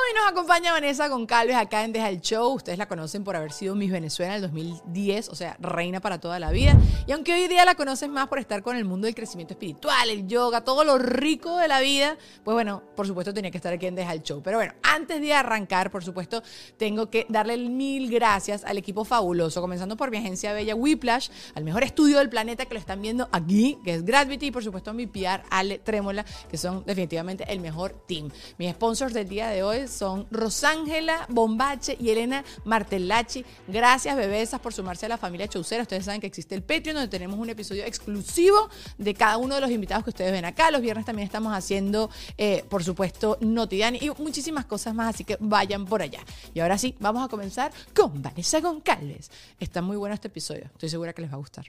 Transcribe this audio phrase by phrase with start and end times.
[0.00, 2.52] Hoy nos acompaña Vanessa Goncalves acá en Deja el Show.
[2.52, 6.20] Ustedes la conocen por haber sido Miss Venezuela en el 2010, o sea, reina para
[6.20, 6.76] toda la vida.
[7.08, 10.08] Y aunque hoy día la conocen más por estar con el mundo del crecimiento espiritual,
[10.08, 13.72] el yoga, todo lo rico de la vida, pues bueno, por supuesto tenía que estar
[13.72, 14.40] aquí en Deja el Show.
[14.40, 16.44] Pero bueno, antes de arrancar, por supuesto,
[16.76, 21.64] tengo que darle mil gracias al equipo fabuloso, comenzando por mi agencia bella Whiplash, al
[21.64, 24.90] mejor estudio del planeta que lo están viendo aquí, que es Gravity, y por supuesto
[24.92, 28.30] a mi PR Ale Trémola, que son definitivamente el mejor team.
[28.58, 33.44] Mis sponsors del día de hoy son Rosángela Bombache y Elena Martellacci.
[33.66, 35.82] Gracias, bebesas, por sumarse a la familia Chaucera.
[35.82, 38.68] Ustedes saben que existe el Patreon, donde tenemos un episodio exclusivo
[38.98, 40.70] de cada uno de los invitados que ustedes ven acá.
[40.70, 45.36] Los viernes también estamos haciendo, eh, por supuesto, Notidiani y muchísimas cosas más, así que
[45.40, 46.20] vayan por allá.
[46.54, 49.30] Y ahora sí, vamos a comenzar con Vanessa Goncalves.
[49.58, 50.64] Está muy bueno este episodio.
[50.72, 51.64] Estoy segura que les va a gustar.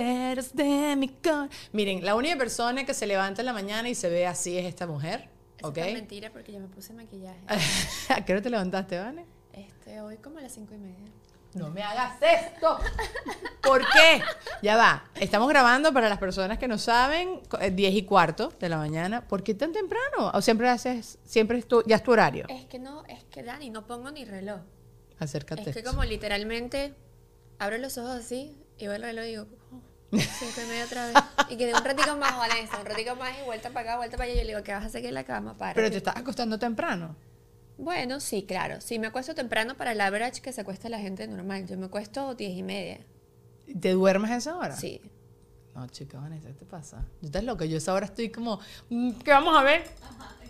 [0.00, 3.94] Ceros de mi cor- Miren, la única persona que se levanta en la mañana y
[3.94, 5.28] se ve así es esta mujer.
[5.58, 5.76] Eso ¿Ok?
[5.78, 7.38] es mentira porque yo me puse maquillaje.
[8.08, 9.26] ¿A qué hora te levantaste, Vane?
[9.52, 11.04] Este, hoy como a las cinco y media.
[11.52, 12.78] No me hagas esto.
[13.62, 14.22] ¿Por qué?
[14.62, 15.04] Ya va.
[15.16, 18.76] Estamos grabando para las personas que no saben, co- eh, 10 y cuarto de la
[18.78, 19.26] mañana.
[19.26, 20.30] ¿Por qué tan temprano?
[20.32, 22.46] ¿O siempre haces, siempre es tu, ya es tu horario?
[22.48, 24.60] Es que no, es que Dani, no pongo ni reloj.
[25.18, 25.68] Acércate.
[25.70, 26.94] Es que como literalmente
[27.58, 31.06] abro los ojos así y veo el reloj y digo, oh, cinco y media otra
[31.06, 31.14] vez.
[31.50, 34.24] Y quedé un ratico más, Vanessa, un ratico más y vuelta para acá, vuelta para
[34.30, 34.34] allá.
[34.34, 35.54] Y yo le digo, ¿qué vas a hacer aquí en la cama?
[35.56, 35.74] Para.
[35.74, 37.16] Pero te estás acostando temprano.
[37.78, 38.80] Bueno, sí, claro.
[38.80, 41.66] Sí, me acuesto temprano para el average que se acuesta la gente normal.
[41.66, 42.98] Yo me acuesto diez y media.
[43.80, 44.76] ¿Te duermes a esa hora?
[44.76, 45.00] Sí.
[45.74, 47.06] No, chica, Vanessa, ¿qué te pasa?
[47.22, 47.64] Yo estás loca.
[47.64, 48.58] Yo a esa hora estoy como,
[48.90, 49.84] mm, ¿qué vamos a ver?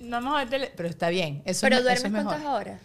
[0.00, 0.72] Vamos a ver tele.
[0.74, 1.42] Pero está bien.
[1.44, 2.40] Eso Pero es, me- eso duermes es mejor.
[2.40, 2.80] cuántas horas?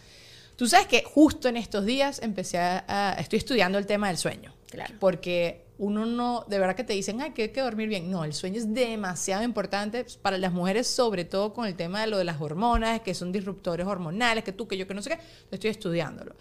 [0.54, 4.18] Tú sabes que justo en estos días empecé a, a- estoy estudiando el tema del
[4.18, 4.54] sueño.
[4.70, 4.94] Claro.
[4.98, 8.10] Porque uno no, de verdad que te dicen, ay, que hay que dormir bien.
[8.10, 12.06] No, el sueño es demasiado importante para las mujeres, sobre todo con el tema de
[12.08, 15.10] lo de las hormonas, que son disruptores hormonales, que tú, que yo, que no sé
[15.10, 15.18] qué.
[15.50, 16.34] Estoy estudiándolo.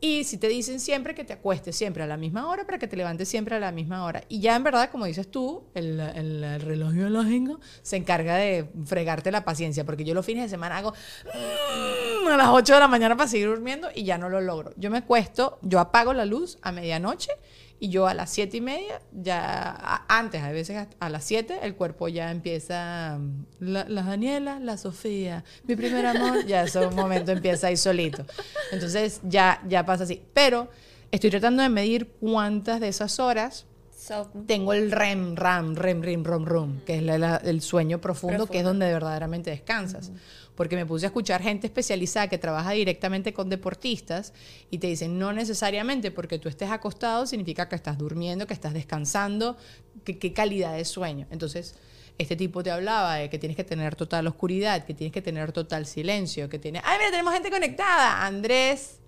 [0.00, 2.86] Y si te dicen siempre que te acuestes siempre a la misma hora para que
[2.86, 4.22] te levantes siempre a la misma hora.
[4.28, 8.68] Y ya en verdad, como dices tú, el, el- el reloj biológico se encarga de
[8.86, 10.92] fregarte la paciencia, porque yo los fines de semana hago
[11.24, 14.72] mm, a las 8 de la mañana para seguir durmiendo y ya no lo logro.
[14.76, 17.32] Yo me acuesto, yo apago la luz a medianoche
[17.80, 21.74] y yo a las 7 y media, ya antes, a veces a- las 7, el
[21.76, 27.32] cuerpo ya empieza, mm, la, la Daniela, la Sofía, mi primer amor, ya ese momento
[27.32, 28.24] empieza ahí solito.
[28.72, 30.22] Entonces ya, ya pasa así.
[30.34, 30.68] Pero
[31.12, 33.66] estoy tratando de medir cuántas de esas horas
[34.08, 38.00] So, tengo el REM, RAM, REM, REM, ROM, ROM, que es la- la- el sueño
[38.00, 40.10] profundo, que es donde verdaderamente descansas.
[40.54, 44.32] Porque me puse a escuchar gente especializada que trabaja directamente con deportistas
[44.70, 48.72] y te dicen, no necesariamente porque tú estés acostado significa que estás durmiendo, que estás
[48.72, 49.56] descansando,
[50.04, 51.26] que- qué calidad de sueño.
[51.30, 51.74] Entonces,
[52.16, 55.52] este tipo te hablaba de que tienes que tener total oscuridad, que tienes que tener
[55.52, 56.80] total silencio, que tiene...
[56.82, 58.24] ¡Ay, mira, tenemos gente conectada!
[58.26, 58.98] Andrés,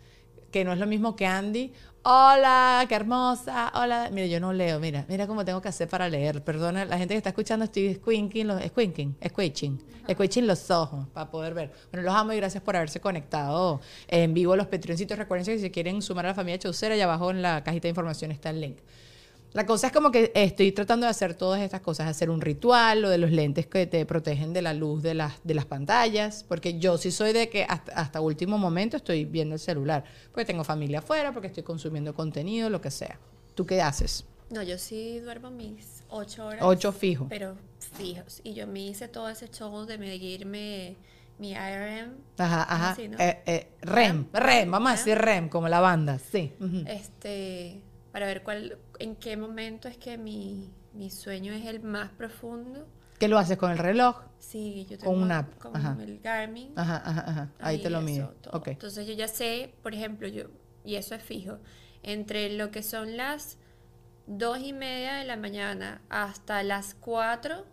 [0.52, 1.72] que no es lo mismo que Andy.
[2.02, 3.70] Hola, qué hermosa.
[3.74, 4.08] Hola.
[4.10, 4.80] Mira, yo no leo.
[4.80, 6.42] Mira, mira cómo tengo que hacer para leer.
[6.42, 9.78] Perdona, la gente que está escuchando, estoy squinking, los, squinking, squinching,
[10.10, 11.70] squinching los ojos para poder ver.
[11.92, 15.18] Bueno, los amo y gracias por haberse conectado en vivo los Patreoncitos.
[15.18, 17.90] Recuerden que si quieren sumar a la familia Chaucera, allá abajo en la cajita de
[17.90, 18.78] información está el link.
[19.52, 23.02] La cosa es como que estoy tratando de hacer todas estas cosas, hacer un ritual,
[23.02, 26.44] lo de los lentes que te protegen de la luz de las, de las pantallas,
[26.46, 30.44] porque yo sí soy de que hasta, hasta último momento estoy viendo el celular, porque
[30.44, 33.18] tengo familia afuera, porque estoy consumiendo contenido, lo que sea.
[33.56, 34.24] ¿Tú qué haces?
[34.50, 36.60] No, yo sí duermo mis ocho horas.
[36.62, 37.26] Ocho fijos.
[37.28, 37.56] Pero
[37.96, 38.40] fijos.
[38.44, 40.96] Y yo me hice todo ese show de medirme
[41.38, 42.14] mi IRM.
[42.38, 42.90] Ajá, ajá.
[42.90, 43.18] Así, ¿no?
[43.18, 46.52] Eh, eh, REM, REM, vamos a decir REM, como la banda, sí.
[46.86, 47.80] Este,
[48.12, 52.86] para ver cuál, en qué momento es que mi, mi sueño es el más profundo.
[53.18, 54.16] ¿Qué lo haces con el reloj?
[54.38, 55.96] Sí, yo Con tengo una app, con ajá.
[56.00, 56.72] el Garmin.
[56.76, 57.52] Ajá, ajá, ajá.
[57.60, 58.26] Ahí te lo mide.
[58.40, 58.58] todo.
[58.58, 58.68] Ok.
[58.68, 60.44] Entonces yo ya sé, por ejemplo, yo,
[60.84, 61.58] y eso es fijo,
[62.02, 63.58] entre lo que son las
[64.26, 67.66] dos y media de la mañana hasta las cuatro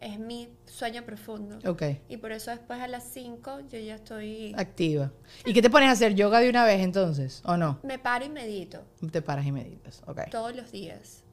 [0.00, 1.58] es mi sueño profundo.
[1.70, 1.82] Ok.
[2.08, 4.54] Y por eso después a las cinco yo ya estoy...
[4.56, 5.12] Activa.
[5.44, 6.14] ¿Y qué te pones a hacer?
[6.14, 7.42] ¿Yoga de una vez entonces?
[7.44, 7.78] ¿O no?
[7.82, 8.82] Me paro y medito
[9.12, 10.02] Te paras y meditas.
[10.06, 10.30] Ok.
[10.30, 11.24] todos los días.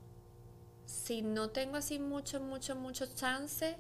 [0.86, 3.78] Si no tengo así mucho, mucho, mucho chance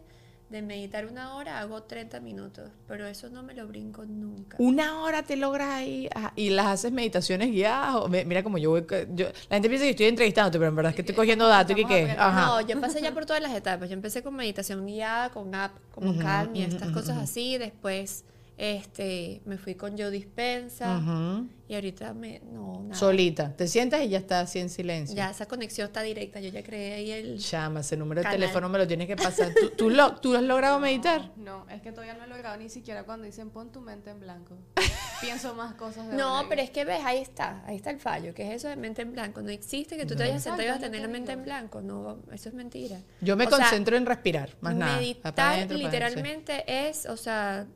[0.50, 2.70] de meditar una hora, hago 30 minutos.
[2.88, 4.56] Pero eso no me lo brinco nunca.
[4.60, 7.96] Una hora te logras ahí ajá, y las haces meditaciones guiadas.
[7.96, 8.86] o- mira como yo voy.
[9.14, 11.72] yo- la gente piensa que estoy entrevistándote, pero en verdad es que estoy cogiendo datos
[11.74, 12.12] y que qué.
[12.18, 12.46] Ajá.
[12.46, 13.90] No, yo pasé ya por todas las etapas.
[13.90, 17.58] Yo empecé con meditación guiada, con app, como Ujú, Calm y estas cosas así.
[17.58, 18.24] Después
[18.57, 20.98] este, me fui con Joe Dispensa.
[20.98, 21.48] Ujú.
[21.69, 22.39] Y ahorita me.
[22.51, 22.95] No, nada.
[22.95, 23.54] Solita.
[23.56, 25.15] Te sientas y ya estás así en silencio.
[25.15, 26.39] Ya esa conexión está directa.
[26.39, 27.38] Yo ya creé ahí el.
[27.38, 29.54] Llama, ese número de teléfono me lo tienes que pasar.
[29.54, 31.31] ¿Tú, tú, lo- tú has logrado meditar?
[31.36, 34.19] No, es que todavía no he logrado ni siquiera cuando dicen pon tu mente en
[34.21, 34.57] blanco.
[35.21, 38.33] Pienso más cosas de No, pero es que ves, ahí está, ahí está el fallo,
[38.33, 39.42] que es eso de mente en blanco.
[39.42, 41.44] No existe que tú te vayas a sentar y vas a tener la mente en
[41.44, 41.81] blanco.
[41.81, 43.01] No, eso es mentira.
[43.21, 44.98] Yo me O sea, concentro en respirar, más nada.
[44.98, 45.74] Meditar sí.
[45.75, 47.68] literalmente es, o sea,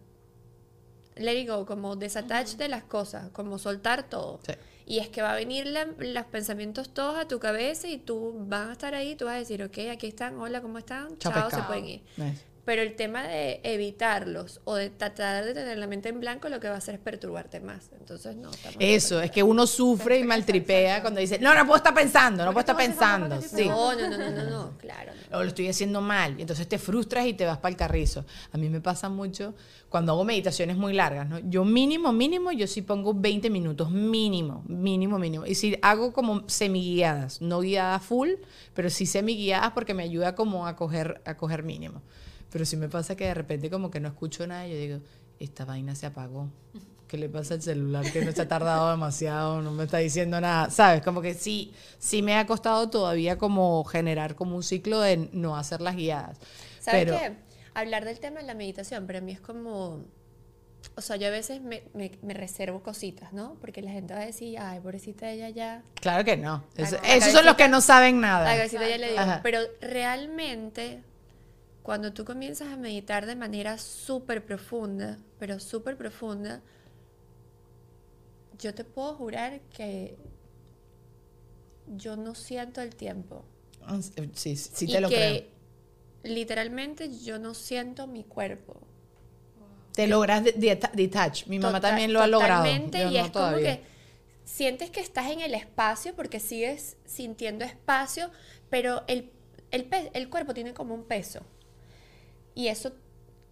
[1.16, 4.40] let it go, como desatach de las cosas, como soltar todo.
[4.46, 4.54] Sí.
[4.86, 8.34] Y es que va a venir la- los pensamientos todos a tu cabeza y tú
[8.48, 11.18] vas a estar ahí, tú vas a decir, ok, aquí están, hola, ¿cómo están?
[11.18, 12.02] Chao, Chao, se pueden ir.
[12.18, 12.44] Nice.
[12.66, 16.60] Pero el tema de evitarlos o de tratar de tener la mente en blanco lo
[16.60, 17.90] que va a hacer es perturbarte más.
[18.00, 18.52] Entonces, no.
[18.80, 22.52] Eso, es que uno sufre y maltripea cuando dice, no, no puedo estar pensando, no
[22.52, 23.42] puedo estar pensando.
[23.42, 23.68] Sí.
[23.68, 25.12] No, no, no, no, no, no, claro.
[25.32, 25.40] no.
[25.40, 26.36] o lo estoy haciendo mal.
[26.38, 28.26] Y entonces te frustras y te vas para el carrizo.
[28.52, 29.56] A mí me pasa mucho
[29.90, 31.40] cuando hago meditaciones muy largas, ¿no?
[31.40, 35.46] Yo mínimo, mínimo, yo sí pongo 20 minutos, mínimo, mínimo, mínimo.
[35.46, 38.30] Y si hago como semi-guiadas, no guiadas full,
[38.74, 42.02] pero sí semi-guiadas porque me ayuda como a coger, a coger mínimo.
[42.52, 45.00] Pero sí me pasa que de repente como que no escucho nada y yo digo,
[45.40, 46.50] esta vaina se apagó.
[47.08, 49.62] ¿Qué le pasa al celular que no se ha tardado demasiado?
[49.62, 50.70] No me está diciendo nada.
[50.70, 51.02] ¿Sabes?
[51.02, 55.58] Como que sí, sí me ha costado todavía como generar como un ciclo de no
[55.58, 56.38] hacer las guiadas.
[56.80, 57.34] ¿Sabes Pero, qué?
[57.74, 60.06] Hablar del tema de la meditación, para mí es como.
[60.96, 63.56] O sea, yo a veces me, me- me reservo cositas, ¿no?
[63.62, 65.84] Porque la gente va a decir, ay, pobrecita ella ya.
[65.96, 66.64] Claro que no.
[66.76, 68.56] Es- La- la esos son los que no saben La nada.
[68.56, 69.20] cabecita ya le digo.
[69.20, 69.40] Ajá.
[69.44, 71.04] Pero realmente,
[71.84, 76.62] cuando tú comienzas a meditar de manera súper profunda, pero súper profunda,
[78.60, 80.18] yo te puedo jurar que
[81.88, 83.44] yo no siento el tiempo.
[84.02, 85.44] Sí, sí, sí y te lo creo.
[86.24, 88.80] literalmente yo no siento mi cuerpo.
[89.94, 91.48] Te logras de- de- detach.
[91.48, 92.64] Mi mamá Tota- también lo ha logrado.
[92.64, 93.82] Totalmente, Yo y no es como que
[94.46, 98.30] sientes que estás en el espacio porque sigues sintiendo espacio,
[98.70, 99.32] pero el,
[99.72, 101.42] el, el cuerpo tiene como un peso.
[102.56, 102.92] Y eso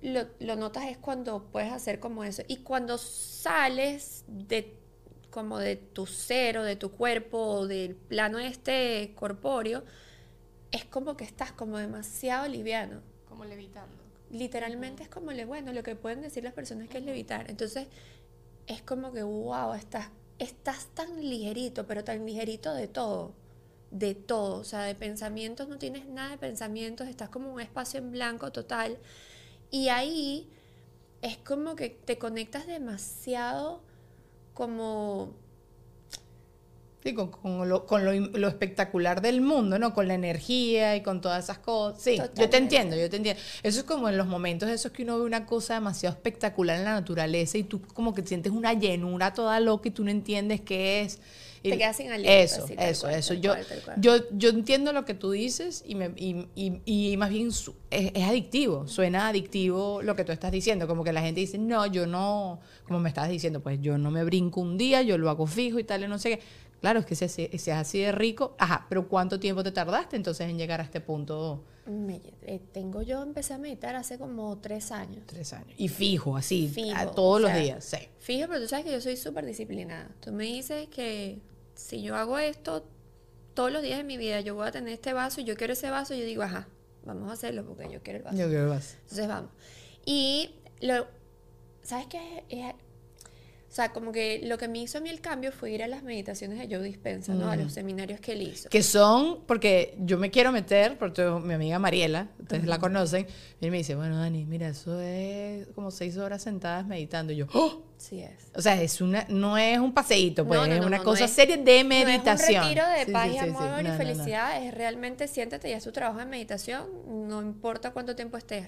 [0.02, 2.44] lo, lo notas es cuando puedes hacer como eso.
[2.48, 4.76] Y cuando sales de
[5.30, 9.84] como de tu cero, de tu cuerpo, o del plano este corpóreo,
[10.72, 13.96] es como que estás como demasiado liviano Como levitando.
[14.30, 17.88] literalmente es como le bueno lo que pueden decir las personas que es levitar entonces
[18.68, 23.34] es como que wow estás estás tan ligerito pero tan ligerito de todo
[23.92, 28.00] de todo o sea de pensamientos no tienes nada de pensamientos estás como un espacio
[28.00, 28.98] en blanco total
[29.72, 30.50] y ahí
[31.22, 33.82] es como que te conectas demasiado
[34.54, 35.34] como
[37.02, 39.94] Sí, con, con lo, con lo, lo espectacular del mundo, ¿no?
[39.94, 42.02] Con la energía y con todas esas cosas.
[42.04, 43.42] Sí, yo te entiendo, yo te entiendo.
[43.64, 46.84] Eso es como en los momentos esos que uno ve una cosa demasiado espectacular en
[46.84, 50.60] la naturaleza y tú como que sientes una llenura toda loca y tú no entiendes
[50.60, 51.20] qué es.
[51.62, 53.34] Y Te quedas sin aliento, Eso, así, eso, cual, eso.
[53.34, 53.54] Yo,
[53.98, 58.12] yo, yo entiendo lo que tú dices y, me, y, y- y más bien es,
[58.14, 61.86] es adictivo, suena adictivo lo que tú estás diciendo, como que la gente dice, no,
[61.86, 65.30] yo no, como me estabas diciendo, pues yo no me brinco un día, yo lo
[65.30, 66.40] hago fijo y tal, y no sé qué.
[66.80, 69.62] Claro, es que si es así- si es así de rico, ajá, pero ¿cuánto tiempo
[69.64, 71.62] te tardaste entonces en llegar a este punto?
[71.86, 75.24] Me- eh, tengo yo, empecé a meditar hace como tres años.
[75.26, 75.74] Tres años.
[75.78, 77.98] Y fijo, así, Fijo, a todos los sea, días, sí.
[78.20, 80.10] Fijo, pero tú sabes que yo soy súper disciplinada.
[80.22, 81.40] Tú me dices que
[81.80, 82.86] si yo hago esto
[83.54, 85.74] todos los días de mi vida, yo voy a tener este vaso y yo quiero
[85.74, 86.68] ese vaso, yo digo, ajá,
[87.06, 88.38] vamos a hacerlo porque yo quiero el vaso.
[88.38, 88.96] Yo creo que vas.
[89.04, 89.52] Entonces vamos.
[90.06, 91.08] Y lo,
[91.82, 92.44] ¿sabes qué?
[92.50, 92.76] Es-
[93.70, 95.88] o sea, como que lo que me hizo a mí el cambio fue ir a
[95.88, 97.52] las meditaciones de Joe Dispensa, ¿no?
[97.52, 98.68] A los seminarios que él hizo.
[98.68, 103.28] Que son, porque yo me quiero meter, porque mi amiga Mariela, ustedes la conocen,
[103.62, 107.32] y me dice, bueno, Dani, mira, eso es como seis horas sentadas meditando.
[107.32, 107.84] Y yo, ¡oh!
[107.98, 108.50] Sí es.
[108.56, 111.28] O sea, es una, no es un paseíto, pues No, no, es una no, cosa
[111.28, 112.64] seria de meditación.
[112.64, 113.50] No es un retiro de Sí, paz sí, y sí, sí.
[113.50, 116.88] amor No, y felicidad, es realmente siéntate y haz tu trabajo de meditación,
[117.28, 118.68] no importa cuánto tiempo estés.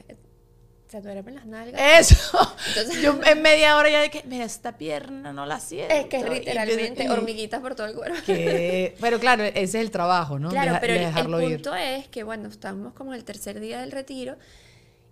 [0.92, 1.82] Se duermen las nalgas.
[2.12, 2.38] Eso.
[2.68, 5.96] Entonces- yo en media hora ya que, mira, esta pierna no la siento.
[5.96, 8.18] es que es literalmente y- hormiguitas por todo el cuerpo.
[8.26, 10.50] que- pero claro, ese es el trabajo, ¿no?
[10.50, 11.54] Claro, Deja- pero el, el dejarlo ir.
[11.54, 14.36] punto es que, bueno, estamos como en el tercer día del retiro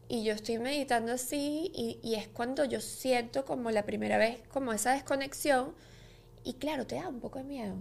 [0.09, 4.39] y yo estoy meditando así y, y es cuando yo siento como la primera vez,
[4.49, 5.73] como esa desconexión
[6.43, 7.75] y claro, te da un poco de miedo.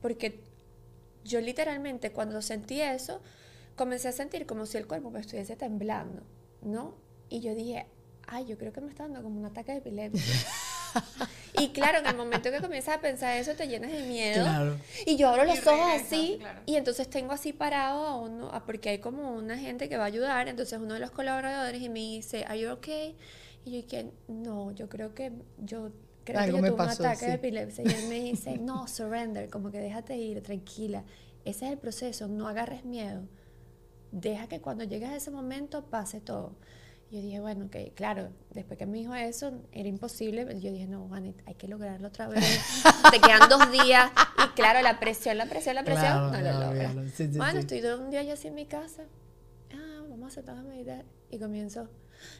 [0.00, 0.40] Porque
[1.22, 3.20] yo literalmente cuando sentí eso,
[3.76, 6.22] comencé a sentir como si el cuerpo me estuviese temblando,
[6.64, 6.94] ¿no?
[7.28, 7.86] Y yo dije,
[8.26, 10.22] ay, yo creo que me está dando como un ataque de epilepsia.
[11.60, 14.42] y claro, en el momento que comienzas a pensar eso, te llenas de miedo.
[14.44, 14.76] Claro.
[15.06, 16.60] Y yo abro Y los ojos regresa, así claro.
[16.66, 20.04] y entonces tengo así parado a uno, a- porque hay como una gente que va
[20.04, 23.16] a ayudar, entonces uno de los colaboradores y me dice, ¿Are you okay?
[23.64, 25.90] Y yo dije, no, yo creo que yo
[26.24, 28.58] creo Algo que me yo tuve pasó, un ataque de epilepsia y él me dice,
[28.60, 31.02] no, surrender, como que déjate ir, tranquila.
[31.44, 33.22] Ese es el proceso, no agarres miedo.
[34.16, 36.54] Deja que cuando llegues a ese momento pase todo.
[37.10, 40.44] Yo dije, bueno, que claro, después que me dijo eso, era imposible.
[40.60, 42.40] Yo dije, no, Juanet, hay que lograrlo otra vez.
[43.10, 44.10] Te quedan dos días.
[44.44, 46.92] Y claro, la presión, la presión, la presión, Claro, no lo claro, logras.
[46.92, 47.08] claro.
[47.08, 47.58] Sí, sí, bueno, sí.
[47.58, 49.02] estoy todo un día yo así en mi casa.
[49.72, 51.04] Ah, vamos a sentarnos a meditar.
[51.30, 51.88] Y comienzo.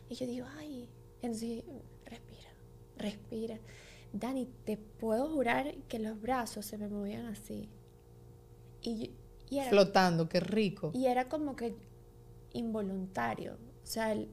[0.08, 0.88] Y yo digo, ay,
[1.22, 1.64] entonces,
[2.06, 2.50] respira,
[2.96, 3.58] respira.
[4.12, 7.68] Dani, te puedo jurar que los brazos se me movían así.
[8.80, 9.12] Y, yo-
[9.54, 10.90] y era Flotando, qué rico.
[10.94, 11.74] y era como que
[12.52, 13.52] involuntario.
[13.82, 14.28] O sea, el-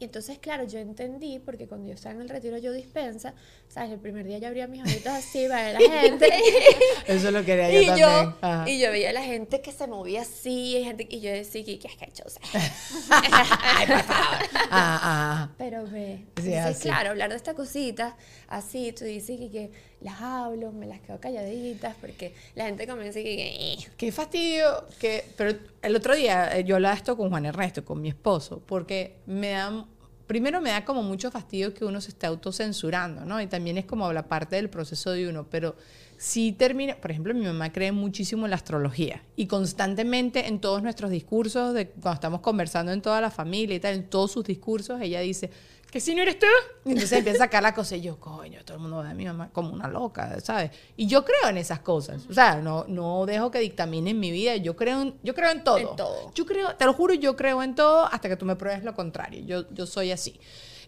[0.00, 3.34] y entonces, claro, yo entendí, porque cuando yo estaba en el retiro yo dispensa,
[3.68, 3.90] ¿sabes?
[3.90, 6.30] El primer día yo abría mis ojitos así, para ver a la gente.
[7.08, 8.06] Eso lo quería yo y, también.
[8.08, 11.30] yo, y yo veía a la gente que se movía así, y, gente, y yo
[11.32, 12.38] decía, que qué cachosa.
[13.10, 14.38] Ay, por favor.
[14.54, 15.54] Ah, ah, ah.
[15.58, 16.26] Pero ve.
[16.40, 18.14] Sí, Entonces, claro, hablar de estas cositas,
[18.46, 23.24] así, tú dices que las hablo, me las quedo calladitas, porque la gente comienza y
[23.24, 23.78] que, "Eh".
[23.96, 25.24] Qué fastidio que...
[25.36, 29.16] Pero el otro día eh, yo hablaba esto con Juan Ernesto, con mi esposo, porque
[29.26, 29.86] me da...
[30.28, 33.40] Primero me da como mucho fastidio que uno se esté autocensurando, ¿no?
[33.40, 35.74] Y también es como la parte del proceso de uno, pero
[36.18, 36.96] si termina...
[36.96, 41.72] Por ejemplo, mi mamá cree muchísimo en la astrología y constantemente en todos nuestros discursos,
[41.74, 45.20] de, cuando estamos conversando en toda la familia y tal, en todos sus discursos, ella
[45.20, 45.50] dice...
[45.90, 46.46] ¿Que si no eres tú?
[46.84, 49.14] Y entonces empieza a sacar la cosa y yo, coño, todo el mundo ve a
[49.14, 50.70] mi mamá como una loca, ¿sabes?
[50.96, 52.26] Y yo creo en esas cosas.
[52.28, 54.56] O sea, no, no dejo que dictaminen mi vida.
[54.56, 55.78] Yo creo en, yo creo en todo.
[55.78, 56.30] En todo.
[56.34, 58.94] Yo creo, te lo juro, yo creo en todo hasta que tú me pruebes lo
[58.94, 59.42] contrario.
[59.46, 60.38] Yo, yo soy así.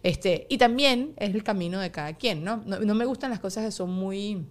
[0.03, 2.61] Este, y también es el camino de cada quien, ¿no?
[2.65, 4.45] No, no me gustan las cosas que son muy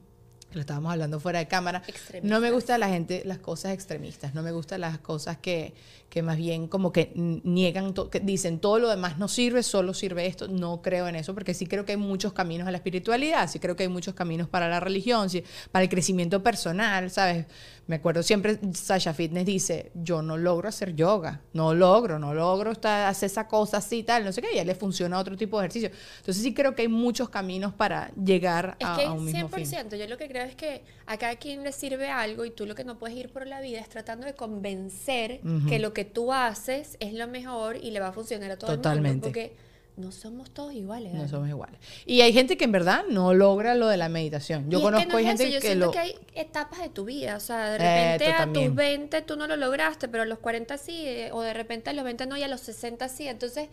[0.53, 1.83] lo estábamos hablando fuera de cámara.
[2.23, 5.75] No me gusta la gente, las cosas extremistas, no me gustan las cosas que,
[6.11, 10.27] que más bien como que niegan, que dicen todo lo demás no sirve, solo sirve
[10.27, 10.49] esto.
[10.49, 13.61] No creo en eso, porque sí creo que hay muchos caminos a la espiritualidad, sí
[13.61, 17.47] creo que hay muchos caminos para la religión, sí, para el crecimiento personal, ¿sabes?
[17.87, 22.71] Me acuerdo siempre, Sasha Fitness dice, yo no logro hacer yoga, no logro, no logro
[22.73, 25.37] estar, hacer esa cosa así, tal, no sé qué, y a él le funciona otro
[25.37, 25.91] tipo de ejercicio.
[26.19, 29.49] Entonces sí creo que hay muchos caminos para llegar Es a, que a un mismo
[29.49, 29.65] fin.
[29.65, 32.65] 100%, yo lo que creo es que a cada quien le sirve algo y tú
[32.67, 35.69] lo que no puedes ir por la vida es tratando de convencer Ujú.
[35.69, 38.73] que lo que tú haces es lo mejor y le va a funcionar a todo
[38.73, 39.13] el Totalmente.
[39.13, 39.27] mundo.
[39.29, 39.57] Porque
[39.97, 41.13] no somos todos iguales.
[41.13, 41.31] No Dani.
[41.31, 41.79] somos iguales.
[42.07, 44.71] Y hay gente que en verdad no logra lo de la meditación.
[44.71, 45.93] Yo Y es conozco que no hay es gente eso, yo que siento lo...
[45.93, 48.67] que hay etapas de tu vida, o sea, de Eh, repente tú a también.
[48.69, 51.91] tus 20 tú no lo lograste, pero a los 40 sí, eh, o de repente
[51.91, 53.69] a los 20 no y a los 60 sí, entonces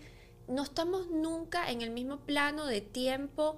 [0.50, 3.57] no estamos nunca en el mismo plano de tiempo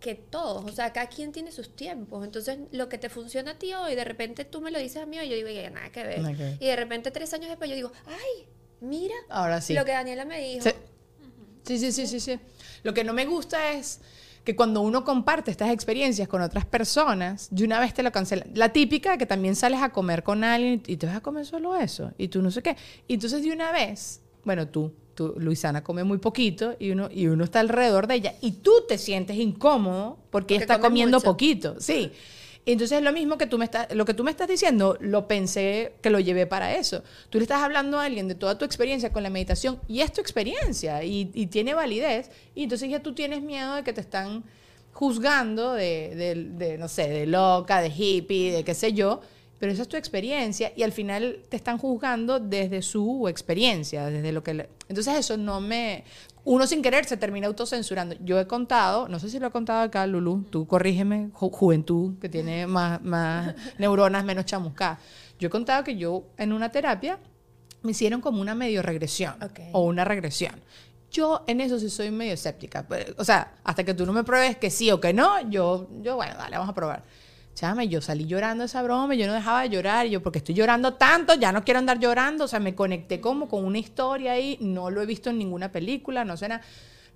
[0.00, 2.24] que todos, o sea, cada quien tiene sus tiempos.
[2.24, 5.06] Entonces, lo que te funciona a ti hoy, de repente tú me lo dices a
[5.06, 6.20] mí, y yo digo, "Ya, nada que ver.
[6.20, 6.56] Nada que ver.
[6.58, 8.46] Y de repente, tres años después, yo digo, ay,
[8.80, 9.74] mira Ahora sí.
[9.74, 10.64] lo que Daniela me dijo.
[10.64, 10.70] Sí.
[11.66, 12.40] Sí, sí, sí, sí, sí.
[12.82, 14.00] Lo que no me gusta es
[14.42, 18.50] que cuando uno comparte estas experiencias con otras personas, de una vez te lo cancelan.
[18.54, 21.76] La típica que también sales a comer con alguien y te vas a comer solo
[21.76, 22.76] eso y tú no sé qué.
[23.06, 27.26] Y entonces de una vez, bueno, tú, tú Luisana come muy poquito y uno, y
[27.26, 31.24] uno está alrededor de ella y tú te sientes incómodo porque, ella está comiendo mucho.
[31.30, 31.76] poquito.
[31.78, 32.10] Sí.
[32.64, 35.92] Entonces lo mismo que tú me estás, lo que tú me estás diciendo, lo pensé
[36.02, 37.02] que lo llevé para eso.
[37.28, 40.10] Tú le estás hablando a alguien de toda tu experiencia con la meditación y es
[40.12, 44.00] tu experiencia y, y tiene validez y entonces ya tú tienes miedo de que te
[44.00, 44.44] están
[44.92, 49.20] juzgando de, de- de, no sé, de loca, de hippie, de qué sé yo,
[49.60, 54.32] pero esa es tu experiencia y al final te están juzgando desde su experiencia, desde
[54.32, 54.54] lo que...
[54.54, 56.02] le- Entonces eso no me...
[56.44, 58.16] Uno sin querer se termina autocensurando.
[58.24, 62.18] Yo he contado, no sé si lo he contado acá, Lulu, tú corrígeme, ju- juventud,
[62.18, 64.98] que tiene más, más neuronas, menos chamuscadas.
[65.38, 67.18] Yo he contado que yo en una terapia
[67.82, 69.34] me hicieron como una medio regresión
[69.72, 70.54] o una regresión.
[71.12, 72.86] Yo en eso sí soy medio escéptica.
[72.88, 75.88] Pero, O sea, hasta que tú no me pruebes que sí o que no, yo,
[76.02, 77.02] yo bueno, dale, vamos a probar.
[77.54, 80.94] Chame, yo salí llorando esa broma, yo no dejaba de llorar, yo porque estoy llorando
[80.94, 84.56] tanto, ya no quiero andar llorando, o sea, me conecté como con una historia ahí,
[84.60, 86.62] no lo he visto en ninguna película, no sé nada,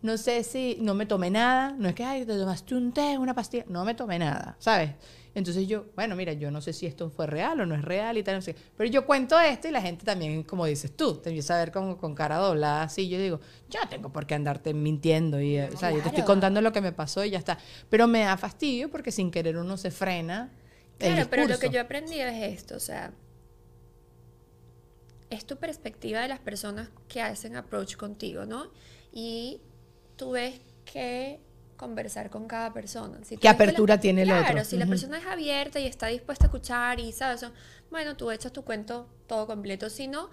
[0.03, 3.17] no sé si, no me tomé nada, no es que, ay, te tomaste un té,
[3.17, 4.91] una pastilla, no me tomé nada, ¿sabes?
[5.35, 8.17] Entonces yo, bueno, mira, yo no sé si esto fue real o no es real
[8.17, 8.55] y tal, no sé.
[8.77, 11.73] Pero yo cuento esto y la gente también, como dices tú, te empieza a ver
[11.73, 13.09] con, con cara doblada así.
[13.09, 15.41] Yo digo, yo no tengo por qué andarte mintiendo.
[15.41, 17.59] Y, eh, o sea, yo te estoy contando lo que me pasó y ya está.
[17.91, 20.53] Pero me da fastidio porque sin querer uno se frena.
[21.01, 23.13] el Claro, pero lo que yo he aprendido es esto, o sea,
[25.31, 28.71] es tu perspectiva de las personas que hacen approach contigo, ¿no?
[29.13, 29.61] Y
[30.17, 31.41] tú ves que
[31.85, 33.19] conversar con cada persona.
[33.25, 34.65] Si ¿Qué que la- apertura tiene el claro, otro?
[34.65, 34.91] si la Ujú.
[34.91, 37.53] persona es abierta y está dispuesta a escuchar y sabes, eso,
[37.91, 39.89] bueno, tú echas tu cuento todo completo.
[39.91, 40.31] Si no,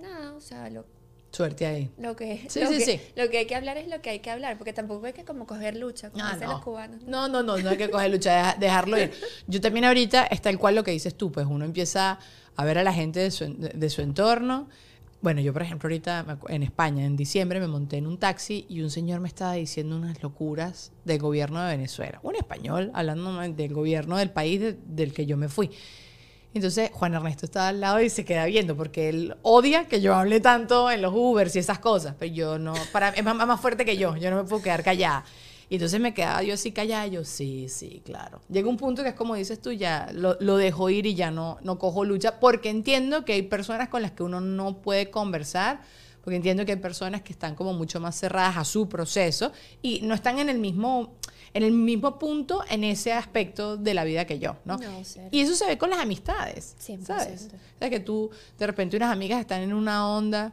[0.00, 0.86] nada, o sea, lo,
[1.32, 1.90] Suerte ahí.
[1.98, 3.00] lo que, Sí, lo, sí, que sí.
[3.16, 5.24] lo que hay que hablar es lo que hay que hablar, porque tampoco hay que
[5.24, 6.54] como coger lucha, como Ah, dicen no.
[6.54, 7.02] los cubanos.
[7.04, 9.12] No, no, no, no hay que coger lucha, deja- dejarlo ir.
[9.48, 12.18] Yo también ahorita está el cual lo que dices tú, pues uno empieza
[12.56, 14.68] a ver a la gente de su, de su entorno.
[15.24, 18.82] Bueno, yo por ejemplo ahorita en España, en diciembre, me monté en un taxi y
[18.82, 22.20] un señor me estaba diciendo unas locuras del gobierno de Venezuela.
[22.22, 25.70] Un español hablando del gobierno del país de- del que yo me fui.
[26.52, 30.14] Entonces Juan Ernesto estaba al lado y se queda viendo porque él odia que yo
[30.14, 33.58] hable tanto en los Ubers y esas cosas, pero yo no, para es más, más
[33.62, 35.24] fuerte que yo, yo no me puedo quedar callada.
[35.68, 38.40] Y entonces me quedaba yo así callada, yo sí, sí, claro.
[38.48, 41.30] Llega un punto que es como dices tú, ya lo, lo dejo ir y ya
[41.30, 45.10] no, no cojo lucha, porque entiendo que hay personas con las que uno no puede
[45.10, 45.80] conversar,
[46.22, 50.00] porque entiendo que hay personas que están como mucho más cerradas a su proceso y
[50.02, 51.12] no están en el mismo,
[51.52, 54.78] en el mismo punto en ese aspecto de la vida que yo, ¿no?
[54.78, 55.02] No.
[55.30, 57.04] Y eso se ve con las amistades, 100%.
[57.04, 57.48] ¿sabes?
[57.52, 60.52] O sea, que tú, de repente, unas amigas están en una onda.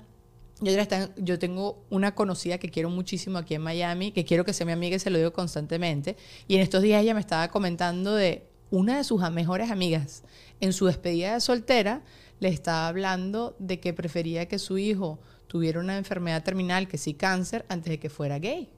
[0.61, 4.71] Yo, tengo una conocida que quiero muchísimo aquí en Miami, que quiero que sea mi
[4.71, 6.17] amiga y se lo digo constantemente.
[6.47, 10.23] Y en estos días ella me estaba comentando de una de sus mejores amigas.
[10.59, 12.03] En su despedida de soltera,
[12.39, 17.15] le estaba hablando de que prefería que su hijo tuviera una enfermedad terminal, que sí
[17.15, 18.69] cáncer, antes de que fuera gay.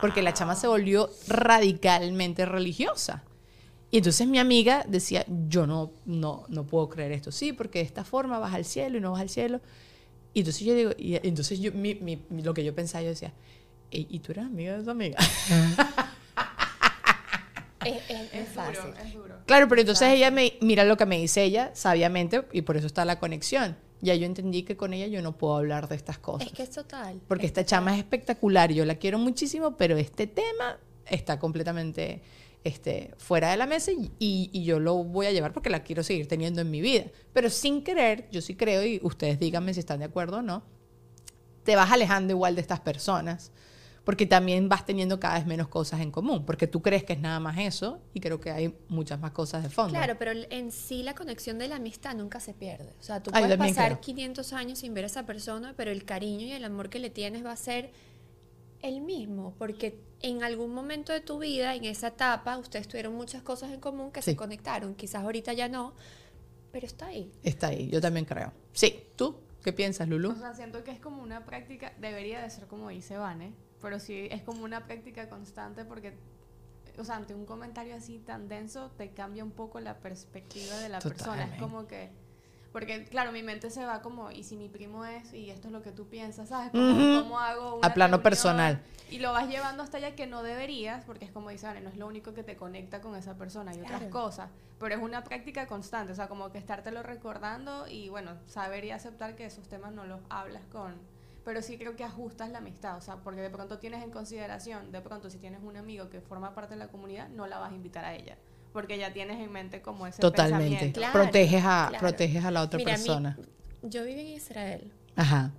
[0.00, 3.22] Porque la chama se volvió radicalmente religiosa.
[3.92, 7.30] Y entonces mi amiga decía, yo no, no, no puedo creer esto.
[7.30, 9.60] Sí, porque de esta forma vas al cielo y no vas al cielo.
[10.34, 13.32] Y entonces yo digo, y entonces yo, mi- mi- lo que yo pensaba, yo decía,
[13.90, 15.18] "Ey, ¿y tú eres amiga de tu amiga?
[17.84, 18.76] Es, es- fácil.
[18.84, 19.34] duro, es duro.
[19.44, 22.86] Claro, pero entonces ella me, mira lo que me dice ella, sabiamente, y por eso
[22.86, 23.76] está la conexión.
[24.00, 26.46] Ya yo entendí que con ella yo no puedo hablar de estas cosas.
[26.46, 27.20] Es que es total.
[27.26, 32.22] Porque es esta chama es espectacular yo la quiero muchísimo, pero este tema está completamente
[32.64, 36.28] este, fuera de la mesa y, yo lo voy a llevar porque la quiero seguir
[36.28, 37.04] teniendo en mi vida.
[37.32, 40.62] Pero sin querer, yo sí creo, y ustedes díganme si están de acuerdo o no,
[41.64, 43.52] te vas alejando igual de estas personas.
[44.04, 46.44] Porque también vas teniendo cada vez menos cosas en común.
[46.44, 49.62] Porque tú crees que es nada más eso y creo que hay muchas más cosas
[49.62, 49.92] de fondo.
[49.92, 52.94] Claro, pero en sí la conexión de la amistad nunca se pierde.
[52.98, 54.00] O sea, tú puedes pasar creo.
[54.00, 57.10] 500 años sin ver a esa persona, pero el cariño y el amor que le
[57.10, 57.92] tienes va a ser
[58.82, 63.42] el mismo, porque en algún momento de tu vida, en esa etapa, ustedes tuvieron muchas
[63.42, 64.32] cosas en común que Sí.
[64.32, 64.94] se conectaron.
[64.94, 65.94] Quizás ahorita ya no,
[66.70, 67.32] pero está ahí.
[67.42, 68.52] Está ahí, yo también creo.
[68.72, 70.30] Sí, ¿tú qué piensas, Lulu?
[70.30, 73.98] O sea, siento que es como una práctica, debería de ser como dice Vane, pero
[73.98, 76.14] sí es como una práctica constante porque,
[76.98, 80.88] o sea, ante un comentario así tan denso te cambia un poco la perspectiva de
[80.88, 81.44] la persona.
[81.54, 82.10] Es como que,
[82.72, 85.72] Porque, claro, mi mente se va como, ¿y si mi primo es y esto es
[85.72, 86.48] lo que tú piensas?
[86.48, 86.70] ¿Sabes?
[86.70, 87.20] Como.
[87.22, 88.22] ¿Cómo hago A una plano reunión?
[88.22, 88.82] personal.
[89.10, 91.90] Y lo vas llevando hasta allá que no deberías, porque es como dice, Vale, no
[91.90, 94.10] es lo único que te conecta con esa persona, hay otras Claro.
[94.10, 94.48] cosas.
[94.80, 98.90] Pero es una práctica constante, o sea, como que estártelo recordando y, bueno, saber y
[98.90, 100.94] aceptar que esos temas no los hablas con...
[101.44, 104.92] Pero sí creo que ajustas la amistad, o sea, porque de pronto tienes en consideración,
[104.92, 107.72] de pronto si tienes un amigo que forma parte de la comunidad, no la vas
[107.72, 108.36] a invitar a ella,
[108.72, 110.68] porque ya tienes en mente como ese Totalmente.
[110.70, 111.00] pensamiento.
[111.00, 111.98] Claro, proteges, a, claro.
[111.98, 113.38] proteges a la otra Mira, a mí- persona.
[113.82, 115.52] yo viví en Israel Ajá.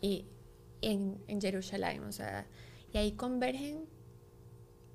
[0.00, 0.24] y
[0.82, 2.46] en, en Jerusalén, o sea,
[2.92, 3.84] y ahí convergen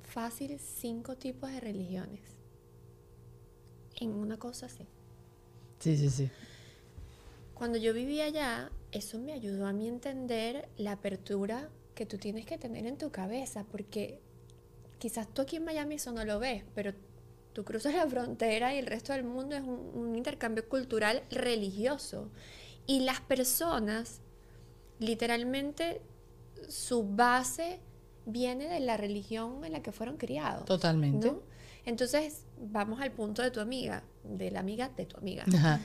[0.04, 2.22] fácil cinco tipos de religiones
[4.00, 4.86] en una cosa así.
[5.80, 6.30] Sí, sí, sí.
[7.54, 12.46] Cuando yo vivía allá, eso me ayudó a mí entender la apertura que tú tienes
[12.46, 14.20] que tener en tu cabeza, porque
[14.98, 16.94] quizás tú aquí en Miami eso no lo ves, pero
[17.54, 22.30] tú cruzas la frontera y el resto del mundo es un, un intercambio cultural religioso.
[22.88, 24.22] Y las personas,
[25.00, 26.02] literalmente,
[26.68, 27.80] su base
[28.26, 30.66] viene de la religión en la que fueron criados.
[30.66, 31.32] Totalmente.
[31.32, 31.42] ¿no?
[31.86, 35.46] Entonces, vamos al punto de tu amiga, de la amiga de tu amiga.
[35.54, 35.80] Ajá.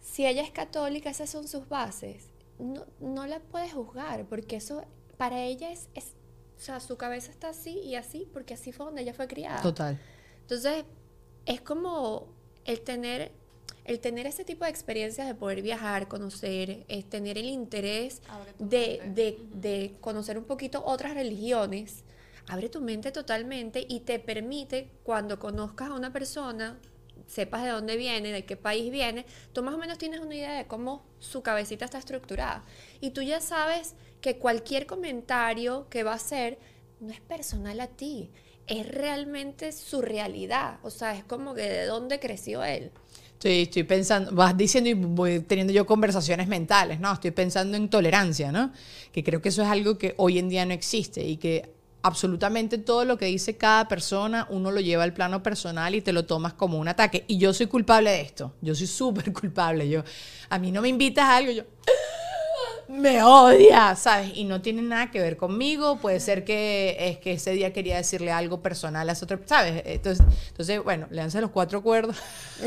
[0.00, 2.28] Si ella es católica, esas son sus bases.
[2.58, 4.84] No, no la puedes juzgar, porque eso
[5.16, 6.14] para ella es, es,
[6.56, 9.60] o sea, su cabeza está así y así, porque así fue donde ella fue criada.
[9.62, 9.98] Total.
[10.40, 10.84] Entonces,
[11.46, 12.26] es como
[12.64, 13.32] el tener,
[13.84, 18.20] el tener ese tipo de experiencias de poder viajar, conocer, es tener el interés
[18.58, 22.04] de, de, de conocer un poquito otras religiones,
[22.48, 26.78] abre tu mente totalmente y te permite, cuando conozcas a una persona,
[27.26, 30.54] sepas de dónde viene, de qué país viene, tú más o menos tienes una idea
[30.54, 32.64] de cómo su cabecita está estructurada.
[33.00, 36.58] Y tú ya sabes que cualquier comentario que va a hacer
[37.00, 38.30] no es personal a ti,
[38.66, 40.78] es realmente su realidad.
[40.82, 42.90] O sea, es como que de dónde creció él.
[43.32, 47.12] Estoy, estoy pensando, vas diciendo y voy teniendo yo conversaciones mentales, ¿no?
[47.12, 48.72] Estoy pensando en tolerancia, ¿no?
[49.12, 51.70] Que creo que eso es algo que hoy en día no existe y que
[52.02, 56.12] absolutamente todo lo que dice cada persona uno lo lleva al plano personal y te
[56.12, 57.24] lo tomas como un ataque.
[57.28, 59.88] Y yo soy culpable de esto, yo soy súper culpable.
[59.88, 60.02] Yo,
[60.48, 61.64] a mí no me invitas a algo, yo
[62.88, 64.30] me odia, ¿sabes?
[64.34, 65.98] Y no tiene nada que ver conmigo.
[65.98, 69.82] Puede ser que es que ese día quería decirle algo personal a esa otra, ¿sabes?
[69.84, 72.16] Entonces, entonces bueno, leanse los cuatro acuerdos.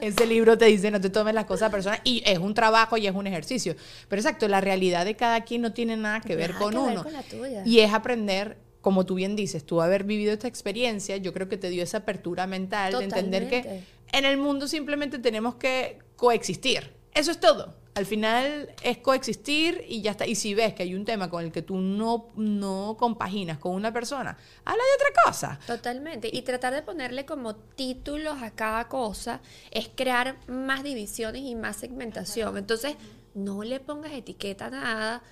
[0.00, 3.06] ese libro te dice no te tomes las cosas personales y es un trabajo y
[3.06, 3.76] es un ejercicio.
[4.08, 6.78] Pero exacto, la realidad de cada quien no tiene nada que ver Nada con que
[6.80, 7.02] ver uno.
[7.02, 7.62] con la tuya.
[7.64, 11.56] Y es aprender, como tú bien dices, tú haber vivido esta experiencia, yo creo que
[11.56, 16.92] te dio esa apertura mental de entender que en el mundo simplemente tenemos que coexistir.
[17.14, 17.74] Eso es todo.
[17.96, 20.26] Al final es coexistir y ya está.
[20.26, 23.72] Y si ves que hay un tema con el que tú no, no compaginas con
[23.72, 25.58] una persona, habla de otra cosa.
[25.66, 26.28] Totalmente.
[26.30, 31.76] Y tratar de ponerle como títulos a cada cosa es crear más divisiones y más
[31.76, 32.58] segmentación.
[32.58, 32.96] Entonces,
[33.32, 35.22] no le pongas etiqueta a nada.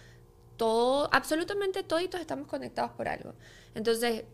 [0.56, 3.34] Todo, absolutamente toditos estamos conectados por algo.
[3.74, 4.24] Entonces,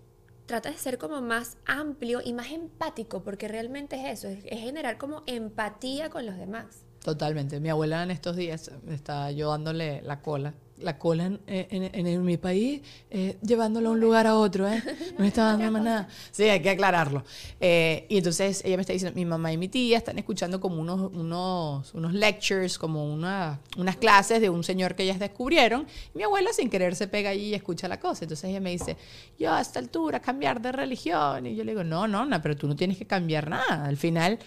[0.47, 4.61] trata de ser como más amplio y más empático, porque realmente es eso, es, es
[4.61, 6.85] generar como empatía con los demás.
[7.03, 7.61] Totalmente.
[7.61, 10.55] Mi abuela en estos días estaba yo dándole la cola.
[10.79, 14.83] La cola en, mi país, eh, llevándolo a un lugar a otro, ¿eh?
[15.19, 16.09] No está dando más nada.
[16.31, 17.23] Sí, hay que aclararlo.
[17.61, 20.81] Eh, y entonces ella me está diciendo, mi mamá y mi tía están escuchando como
[20.81, 25.87] unos, unos, unos lectures, como una, unas clases de un señor que ellas descubrieron.
[26.15, 28.25] Mi abuela sin querer se pega allí y escucha la cosa.
[28.25, 28.97] Entonces ella me dice,
[29.39, 31.47] yo a esta altura cambiar de religión.
[31.47, 33.85] Y yo le digo, no, no, no, pero tú no tienes que cambiar nada.
[33.85, 34.39] Al final,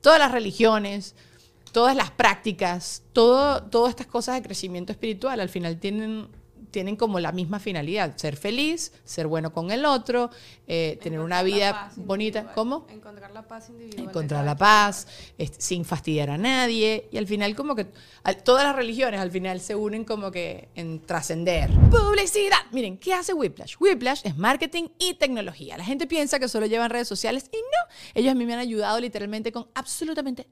[0.00, 1.14] todas las religiones,
[1.72, 6.28] todas las prácticas, todo, todas estas cosas de crecimiento espiritual al final tienen,
[6.70, 10.30] tienen como la misma finalidad, ser feliz, ser bueno con el otro,
[10.66, 12.52] eh, tener una vida bonita.
[12.54, 12.86] ¿Cómo?
[12.90, 14.08] Encontrar la paz individual.
[14.08, 15.08] Encontrar la paz,
[15.58, 17.08] sin fastidiar a nadie.
[17.10, 17.86] Y al final como que
[18.44, 21.70] todas las religiones al final se unen como que en trascender.
[21.90, 22.58] Publicidad.
[22.70, 23.76] Miren, ¿qué hace Whiplash?
[23.80, 25.78] Whiplash es marketing y tecnología.
[25.78, 27.94] La gente piensa que solo llevan redes sociales y no.
[28.14, 30.46] Ellos a mí me han ayudado literalmente con absolutamente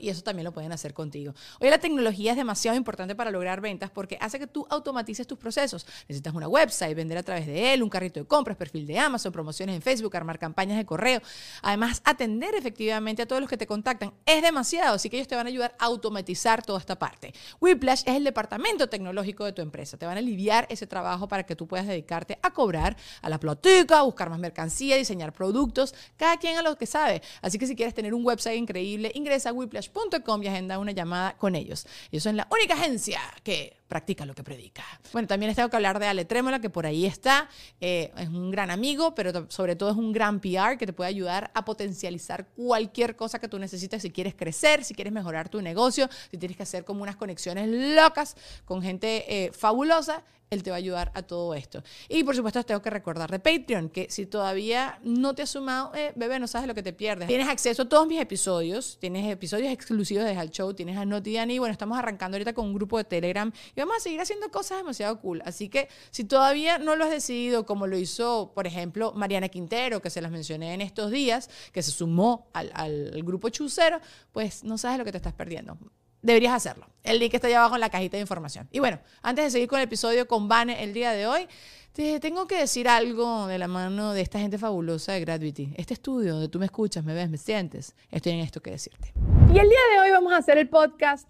[0.00, 1.34] Y eso también lo pueden hacer contigo.
[1.60, 5.38] Hoy la tecnología es demasiado importante para lograr ventas porque hace que tú automatices tus
[5.38, 5.86] procesos.
[6.08, 9.30] Necesitas una website, vender a través de él, un carrito de compras, perfil de Amazon,
[9.30, 11.20] promociones en Facebook, armar campañas de correo.
[11.60, 15.36] Además, atender efectivamente a todos los que te contactan es demasiado, así que ellos te
[15.36, 17.34] van a ayudar a automatizar toda esta parte.
[17.60, 19.98] Whiplash es el departamento tecnológico de tu empresa.
[19.98, 23.38] Te van a aliviar ese trabajo para que tú puedas dedicarte a cobrar a la
[23.38, 27.20] plotica, a buscar más mercancía, diseñar productos, cada quien a lo que sabe.
[27.42, 31.36] Así que si quieres tener un website increíble, ingresa a whiplash.com y agenda una llamada
[31.36, 31.86] con ellos.
[32.10, 34.84] Ellos son la única agencia que practica lo que predica.
[35.12, 37.48] Bueno, también les tengo que hablar de Ale Trémola, que por ahí está.
[37.80, 41.08] Eh, es un gran amigo, pero sobre todo es un gran PR que te puede
[41.08, 45.62] ayudar a potencializar cualquier cosa que tú necesites si quieres crecer, si quieres mejorar tu
[45.62, 50.22] negocio, si tienes que hacer como unas conexiones locas con gente eh, fabulosa.
[50.50, 51.82] Él te va a ayudar a todo esto.
[52.08, 55.94] Y por supuesto, tengo que recordar de Patreon, que si todavía no te has sumado,
[55.94, 57.28] eh, bebé, no sabes lo que te pierdes.
[57.28, 61.52] Tienes acceso a todos mis episodios, tienes episodios exclusivos de Hal Show, tienes a Notidiana
[61.52, 64.50] y bueno, estamos arrancando ahorita con un grupo de Telegram y vamos a seguir haciendo
[64.50, 65.40] cosas demasiado cool.
[65.44, 70.02] Así que si todavía no lo has decidido, como lo hizo, por ejemplo, Mariana Quintero,
[70.02, 74.00] que se las mencioné en estos días, que se sumó al, al grupo Chucero,
[74.32, 75.78] pues no sabes lo que te estás perdiendo
[76.20, 76.86] deberías hacerlo.
[77.04, 78.68] El link está allá abajo en la cajita de información.
[78.72, 81.46] Y bueno, antes de seguir con el episodio con Vane el día de hoy,
[81.92, 85.74] te tengo que decir algo de la mano de esta gente fabulosa de Gravity.
[85.76, 89.12] Este estudio donde tú me escuchas, me ves, me sientes, estoy en esto que decirte.
[89.52, 91.28] Y el día de hoy vamos a hacer el podcast.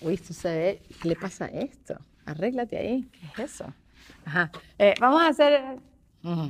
[0.00, 0.82] Uy, ve.
[1.00, 1.96] ¿Qué le pasa a esto?
[2.24, 3.08] Arréglate ahí.
[3.34, 3.72] ¿Qué es eso?
[4.24, 4.50] Ajá.
[4.78, 5.78] Eh, vamos a hacer.
[6.22, 6.48] Mm.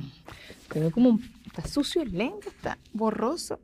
[0.69, 1.37] Tengo como un.
[1.45, 3.59] Está sucio el lente, está borroso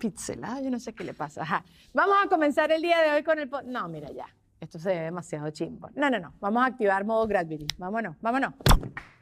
[0.00, 1.42] pixelado, yo no sé qué le pasa.
[1.42, 1.64] Ajá.
[1.94, 3.48] Vamos a comenzar el día de hoy con el...
[3.66, 4.26] No, mira ya,
[4.58, 5.90] esto se ve demasiado chimbo.
[5.94, 7.66] No, no, no, vamos a activar modo Gravity.
[7.78, 8.54] Vámonos, vámonos.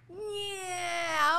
[0.08, 0.97] Yeah,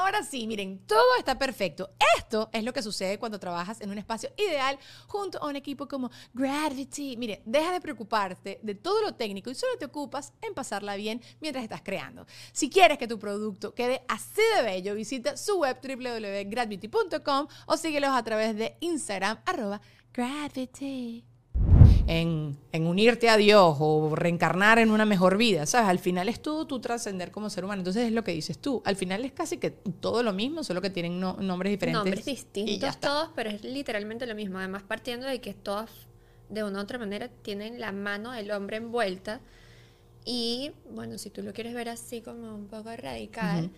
[0.09, 1.91] Ahora sí, miren, todo está perfecto.
[2.17, 5.87] Esto es lo que sucede cuando trabajas en un espacio ideal junto a un equipo
[5.87, 7.15] como Gravity.
[7.15, 11.21] Mire, deja de preocuparte de todo lo técnico y solo te ocupas en pasarla bien
[11.41, 12.25] mientras estás creando.
[12.53, 18.09] Si quieres que tu producto quede así de bello, visita su web www.gravity.com o síguelos
[18.09, 19.79] a través de Instagram arroba
[20.11, 21.28] Gravity
[22.07, 25.89] en, en unirte a Dios o reencarnar en una mejor vida, ¿sabes?
[25.89, 27.81] Al final es todo tu trascender como ser humano.
[27.81, 28.81] Entonces es lo que dices tú.
[28.85, 32.03] Al final es casi que todo lo mismo, solo que tienen no- nombres diferentes.
[32.03, 34.57] Nombres distintos todos, pero es literalmente lo mismo.
[34.59, 35.89] Además, partiendo de que todas,
[36.49, 39.41] de una u otra manera, tienen la mano del hombre envuelta.
[40.25, 43.71] Y, bueno, si tú lo quieres ver así como un poco radical,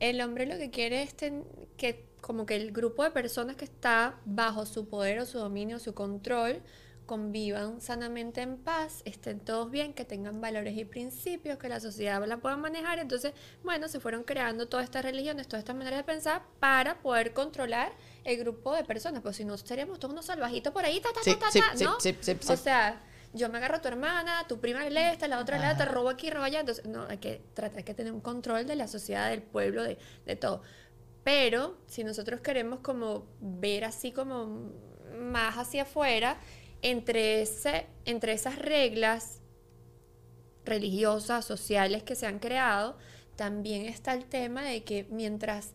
[0.00, 1.44] el hombre lo que quiere es ten-
[1.76, 5.76] que como que el grupo de personas que está bajo su poder o su dominio
[5.76, 6.62] o su control
[7.06, 12.24] convivan sanamente en paz, estén todos bien, que tengan valores y principios, que la sociedad
[12.26, 12.98] la pueda manejar.
[12.98, 17.32] Entonces, bueno, se fueron creando todas estas religiones, todas estas maneras de pensar para poder
[17.32, 17.92] controlar
[18.24, 19.22] el grupo de personas.
[19.22, 21.60] Pues si no, seríamos todos unos salvajitos por ahí, ta, ta, Sí, ta, ta, sí,
[21.60, 22.00] ta, sí, ¿no?
[22.00, 22.36] sí.
[22.48, 23.00] O sea,
[23.34, 26.08] yo me agarro a tu hermana, tu prima le esta, la otra le te robo
[26.08, 26.60] aquí, robo allá.
[26.60, 29.82] Entonces, no, hay que tratar hay que tener un control de la sociedad, del pueblo,
[29.82, 30.62] de, de todo.
[31.24, 34.70] Pero si nosotros queremos como ver así como
[35.18, 36.38] más hacia afuera,
[36.84, 39.40] entre, ese, entre esas reglas
[40.66, 42.98] religiosas, sociales que se han creado,
[43.36, 45.72] también está el tema de que mientras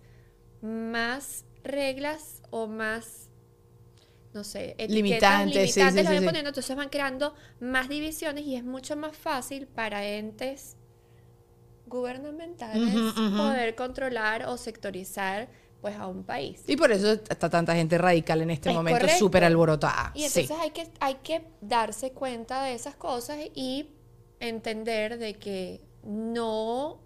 [0.61, 3.29] más reglas o más,
[4.33, 8.63] no sé, etiquetas Limitantes, sí, limitantes sí, poniendo, entonces van creando más divisiones y es
[8.63, 10.77] mucho más fácil para entes
[11.87, 12.93] gubernamentales
[13.35, 15.49] poder controlar o sectorizar
[15.81, 16.61] pues a un país.
[16.67, 20.11] Y por eso está tanta gente radical en este Es momento, súper alborotada.
[20.13, 20.41] Y Sí.
[20.41, 23.87] entonces hay, que, hay que darse cuenta de esas cosas y
[24.39, 26.99] entender de que no,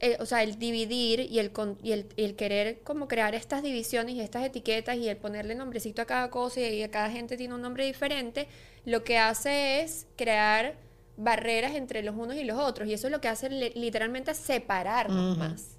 [0.00, 3.34] eh, o sea, el dividir y el, con- y el, y el querer como crear
[3.34, 7.10] estas divisiones y estas etiquetas y el ponerle nombrecito a cada cosa y a cada
[7.10, 8.48] gente tiene un nombre diferente,
[8.84, 10.76] lo que hace es crear
[11.16, 14.34] barreras entre los unos y los otros y eso es lo que hace li- literalmente
[14.34, 15.76] separarnos más.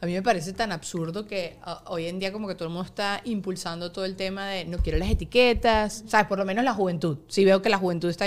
[0.00, 2.72] A mí me parece tan absurdo que ah, hoy en día como que todo el
[2.74, 6.26] mundo está impulsando todo el tema de no quiero las etiquetas, ¿sabes?
[6.28, 7.18] Por lo menos la juventud.
[7.28, 8.26] Si veo que la juventud está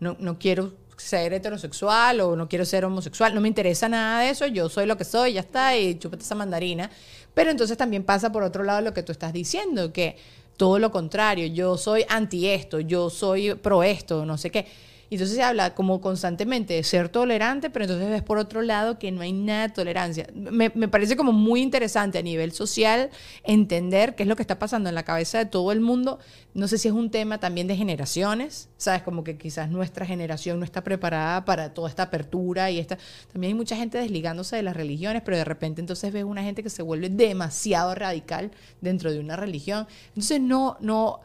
[0.00, 4.30] no, no quiero ser heterosexual o no quiero ser homosexual, no me interesa nada de
[4.30, 6.90] eso, yo soy lo que soy, ya está, y chúpate esa mandarina.
[7.32, 10.16] Pero entonces también pasa por otro lado lo que tú estás diciendo, que
[10.58, 14.66] todo lo contrario, yo soy anti esto, yo soy pro esto, no sé qué.
[15.10, 18.98] Y entonces se habla como constantemente de ser tolerante, pero entonces ves por otro lado
[18.98, 20.28] que no hay nada de tolerancia.
[20.34, 23.10] Me, me parece como muy interesante a nivel social
[23.42, 26.20] entender qué es lo que está pasando en la cabeza de todo el mundo.
[26.54, 29.02] No sé si es un tema también de generaciones, ¿sabes?
[29.02, 32.96] Como que quizás nuestra generación no está preparada para toda esta apertura y esta...
[33.32, 36.62] También hay mucha gente desligándose de las religiones, pero de repente entonces ves una gente
[36.62, 39.88] que se vuelve demasiado radical dentro de una religión.
[40.08, 41.20] Entonces no, no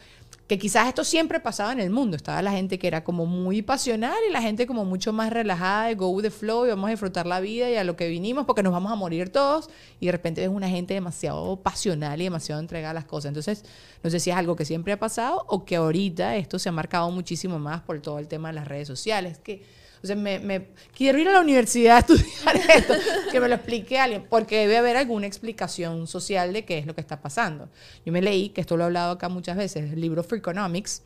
[0.48, 2.16] que quizás esto siempre pasaba en el mundo.
[2.16, 5.88] Estaba la gente que era como muy pasional y la gente como mucho más relajada,
[5.88, 8.08] de go with the flow y vamos a disfrutar la vida y a lo que
[8.08, 9.70] vinimos porque nos vamos a morir todos.
[10.00, 13.30] Y de repente ves una gente demasiado pasional y demasiado entregada a las cosas.
[13.30, 13.66] Entonces,
[14.04, 16.72] no sé si es algo que siempre ha pasado o que ahorita esto se ha
[16.72, 19.40] marcado muchísimo más por todo el tema de las redes sociales.
[19.40, 19.64] Que,
[20.06, 22.94] sea, me, quiero ir a la universidad a estudiar esto,
[23.32, 26.96] que me lo explique alguien, porque debe haber alguna explicación social de qué es lo
[26.96, 27.70] que está pasando.
[28.06, 31.04] Yo me leí, que esto lo he hablado acá muchas veces, el libro Freakonomics,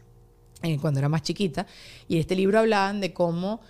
[0.61, 1.65] eh, cuando era más chiquita,
[2.07, 3.61] y en este libro hablaban de cómo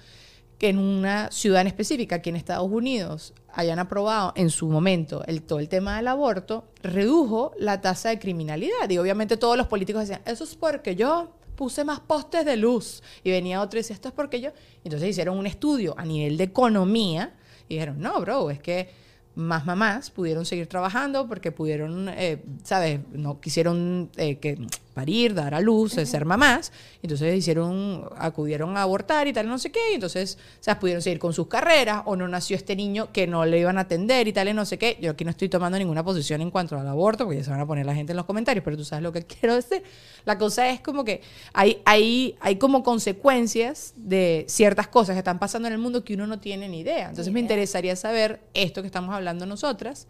[0.60, 5.24] que en una ciudad en específica, aquí en Estados Unidos, hayan aprobado en su momento
[5.26, 8.90] el, todo el tema del aborto, redujo la tasa de criminalidad.
[8.90, 13.04] Y obviamente todos los políticos decían, eso es porque yo puse más postes de luz.
[13.22, 14.52] Y venía otro y decía, esto es porque yo...
[14.86, 17.36] Entonces hicieron un estudio a nivel de economía
[17.68, 18.90] y dijeron, no, bro, es que
[19.36, 23.02] más mamás pudieron seguir trabajando porque pudieron, eh, ¿sabes?
[23.12, 24.58] No quisieron eh, que
[25.00, 26.74] parir, dar a luz, eh, ser mamás.
[27.02, 29.80] Entonces hicieron, acudieron a abortar y tal, no sé qué.
[29.92, 33.26] Y entonces, o sea, pudieron seguir con sus carreras o no nació este niño que
[33.26, 34.98] no le iban a atender y tal, y no sé qué.
[35.00, 37.62] Yo aquí no estoy tomando ninguna posición en cuanto al aborto, porque ya se van
[37.62, 39.84] a poner la gente en los comentarios, pero tú sabes lo que quiero decir.
[40.26, 41.22] La cosa es como que
[41.54, 46.16] hay, hay, hay como consecuencias de ciertas cosas que están pasando en el mundo que
[46.16, 47.08] uno no tiene ni idea.
[47.08, 50.08] Entonces me interesaría saber esto que estamos hablando nosotras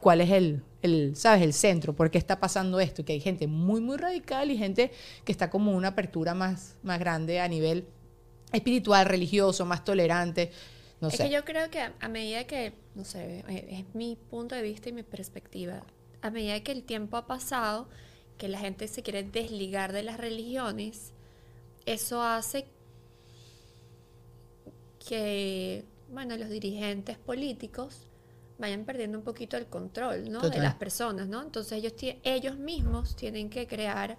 [0.00, 1.42] cuál es el, el, ¿sabes?
[1.42, 4.90] El centro, por qué está pasando esto, que hay gente muy, muy radical y gente
[5.24, 7.86] que está como una apertura más, más grande a nivel
[8.52, 10.50] espiritual, religioso, más tolerante.
[11.00, 11.24] No es sé.
[11.24, 14.62] que yo creo que a, a medida que, no sé, eh, es mi punto de
[14.62, 15.82] vista y mi perspectiva,
[16.22, 17.88] a medida que el tiempo ha pasado,
[18.38, 21.12] que la gente se quiere desligar de las religiones,
[21.86, 22.66] eso hace
[25.06, 28.08] que, bueno, los dirigentes políticos
[28.58, 30.40] vayan perdiendo un poquito el control, ¿no?
[30.40, 31.42] De las personas, ¿no?
[31.42, 31.92] Entonces ellos,
[32.24, 34.16] ellos mismos tienen que crear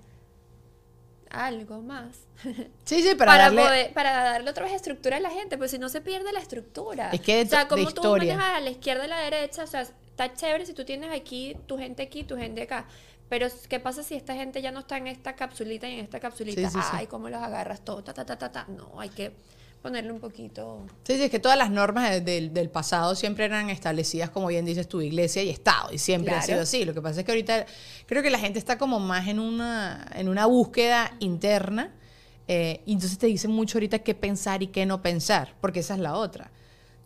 [1.30, 2.20] algo más
[2.86, 3.62] Sí, sí, para, para, darle...
[3.62, 6.40] poder- para darle otra vez estructura a la gente, pues si no se pierde la
[6.40, 7.10] estructura.
[7.12, 9.64] Es que de o sea, como tú manejas a la izquierda y a la derecha,
[9.64, 12.86] o sea, está chévere si tú tienes aquí tu gente aquí, tu gente acá.
[13.30, 16.20] Pero ¿qué pasa si esta gente ya no está en esta capsulita y en esta
[16.22, 16.70] capsulita?
[16.70, 16.90] Sí, sí, sí.
[16.94, 18.02] Ay, ¿cómo los agarras todo?
[18.04, 18.66] Ta, ta, ta, ta, ta.
[18.70, 19.34] No, hay que
[19.82, 20.86] ponerle un poquito...
[21.04, 24.48] Sí, sí, es que todas las normas de- del, del pasado siempre eran establecidas, como
[24.48, 26.86] bien dices tú, iglesia y Estado, y siempre ha sido así.
[26.86, 27.66] Lo que pasa es que ahorita
[28.06, 31.94] creo que la gente está como más en una, en una búsqueda interna,
[32.48, 35.94] eh, y entonces te dicen mucho ahorita qué pensar y qué no pensar, porque esa
[35.96, 36.52] es la otra.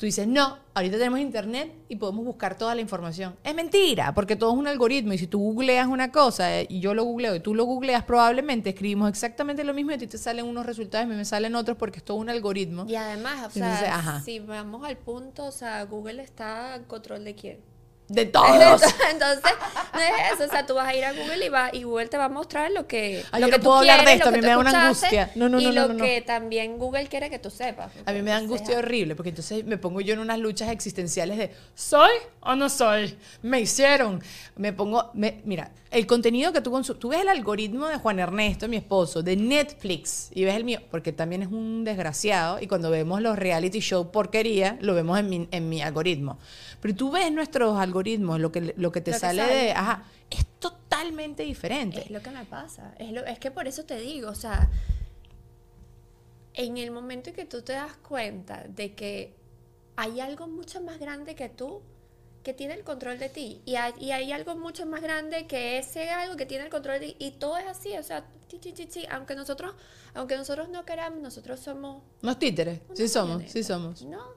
[0.02, 3.36] Tú dices, no, ahorita tenemos internet y podemos buscar toda la información.
[3.44, 6.80] Es mentira, porque todo es un algoritmo y si tú googleas una cosa eh, y
[6.80, 10.08] yo lo googleo y tú lo googleas, probablemente escribimos exactamente lo mismo y a ti
[10.08, 12.86] te salen unos resultados y a mí me salen otros porque es todo un algoritmo.
[12.88, 17.36] Y además, o sea, si vamos al punto, o sea, Google está en control de
[17.36, 17.71] quién.
[18.12, 18.82] De todos.
[19.12, 19.52] Entonces,
[19.94, 20.44] no es eso.
[20.46, 22.30] O sea, tú vas a ir a Google y, va, y Google te va a
[22.30, 24.42] mostrar lo que, Ay, lo yo que no tú puedo hablar de esto, a mí
[24.42, 25.32] me da una angustia.
[25.36, 27.92] No, no, y no, no, lo no, que también Google quiere que tú sepas.
[28.06, 31.38] A mí me da angustia horrible, porque entonces me pongo yo en unas luchas existenciales
[31.38, 33.18] de ¿soy o no soy?
[33.42, 34.22] Me hicieron.
[34.58, 38.20] Me pongo, me- mira, el contenido que tú consumes, tú ves el algoritmo de Juan
[38.20, 42.68] Ernesto, mi esposo, de Netflix, y ves el mío, porque también es un desgraciado, y
[42.68, 46.40] cuando vemos los reality show porquería, lo vemos en mi, en mi algoritmo.
[46.82, 50.04] Pero tú ves nuestros algoritmos, lo que, lo que te Lo que sale, de, ajá,
[50.30, 52.02] es totalmente diferente.
[52.02, 52.96] Es lo que me pasa.
[52.98, 54.70] Es, lo, es que por eso te digo, o sea,
[56.54, 59.36] en el momento en que tú te das cuenta de que
[59.96, 61.82] hay algo mucho más grande que tú
[62.44, 65.78] que tiene el control de ti y hay, y hay algo mucho más grande que
[65.78, 68.58] ese algo que tiene el control de ti y todo es así, o sea, chi,
[68.60, 69.76] chi, chi, chi, aunque nosotros
[70.16, 74.02] aunque nosotros no queramos, nosotros somos Unos títeres, sí somos, sí somos.
[74.02, 74.34] No,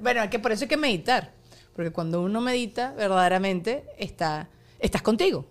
[0.00, 1.32] Bueno, que por eso hay que meditar.
[1.74, 5.46] Porque cuando uno medita, verdaderamente está, estás contigo.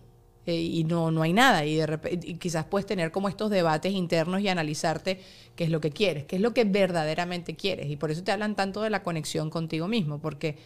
[0.45, 1.65] Eh, y no, no hay nada.
[1.65, 5.21] Y, de repente, y quizás puedes tener como estos debates internos y analizarte
[5.56, 7.89] qué es lo que quieres, qué es lo que verdaderamente quieres.
[7.89, 10.19] Y por eso te hablan tanto de la conexión contigo mismo.
[10.19, 10.58] Porque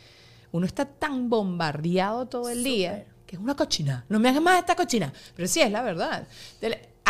[0.51, 4.05] uno está tan bombardeado todo el día que es una cochina.
[4.09, 5.13] No me hagas más esta cochina.
[5.35, 6.27] Pero sí, es la verdad.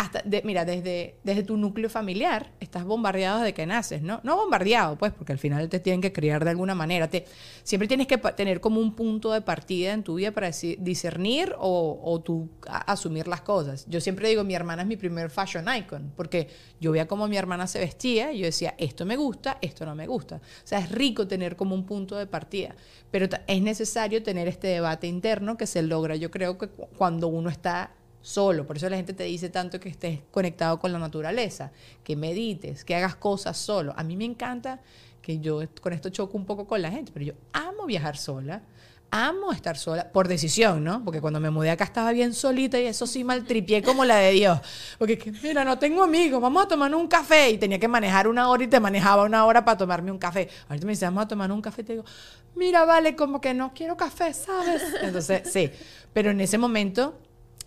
[0.00, 4.20] Hasta, mira, desde, desde tu núcleo familiar estás bombardeado desde que naces, ¿no?
[4.22, 7.08] No bombardeado, pues, porque al final te tienen que criar de alguna manera.
[7.08, 7.24] Te,
[7.64, 12.00] siempre tienes que tener como un punto de partida en tu vida para discernir o,
[12.00, 12.48] o tú
[12.86, 13.86] asumir las cosas.
[13.88, 16.46] Yo siempre digo, mi hermana es mi primer fashion icon, porque
[16.80, 19.96] yo veía cómo mi hermana se vestía y yo decía, esto me gusta, esto no
[19.96, 20.36] me gusta.
[20.36, 22.76] O sea, es rico tener como un punto de partida,
[23.10, 27.26] pero es necesario tener este debate interno que se logra, yo creo que cu- cuando
[27.26, 28.66] uno está solo.
[28.66, 31.72] Por eso la gente te dice tanto que estés conectado con la naturaleza,
[32.04, 33.92] que medites, que hagas cosas solo.
[33.96, 34.80] A mí me encanta
[35.22, 38.62] que yo con esto choco un poco con la gente, pero yo amo viajar sola.
[39.10, 41.02] Amo estar sola, por decisión, ¿no?
[41.02, 44.32] Porque cuando me mudé acá estaba bien solita y eso sí maltripié como la de
[44.32, 44.60] Dios.
[44.98, 47.48] Porque es que, mira, no tengo amigos, vamos a tomarnos un café.
[47.48, 50.50] Y tenía que manejar una hora y te manejaba una hora para tomarme un café.
[50.68, 51.82] Ahorita me dice, vamos a tomar un café.
[51.84, 52.04] Te digo,
[52.54, 54.82] mira, vale, como que no quiero café, ¿sabes?
[55.00, 55.70] Entonces, sí.
[56.12, 57.18] Pero en ese momento,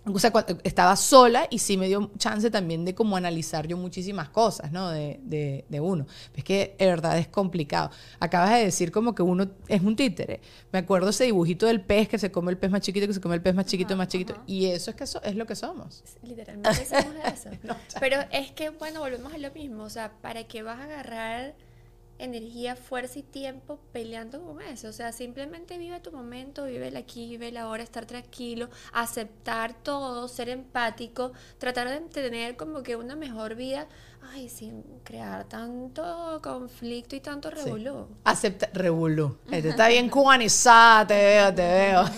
[0.03, 0.31] o sea,
[0.63, 4.89] estaba sola y sí me dio chance también de como analizar yo muchísimas cosas, ¿no?
[4.89, 6.07] De, de, de uno.
[6.35, 7.91] Es que de verdad es complicado.
[8.19, 10.41] Acabas de decir como que uno es un títere.
[10.71, 13.21] Me acuerdo ese dibujito del pez que se come el pez más chiquito, que se
[13.21, 14.35] come el pez más chiquito, más chiquito.
[14.47, 16.03] Y eso es que so- es lo que somos.
[16.23, 17.49] Literalmente somos eso.
[17.63, 19.83] No, Pero es que, bueno, volvemos a lo mismo.
[19.83, 21.53] O sea, ¿para qué vas a agarrar
[22.21, 24.87] energía, fuerza y tiempo peleando con eso.
[24.87, 29.73] O sea, simplemente vive tu momento, vive el aquí, vive el ahora, estar tranquilo, aceptar
[29.73, 33.87] todo, ser empático, tratar de tener como que una mejor vida,
[34.33, 38.07] ay, sin crear tanto conflicto y tanto revolú.
[38.23, 39.37] Acepta, revolú.
[39.51, 42.05] Este está bien cubanizada, te veo, te veo.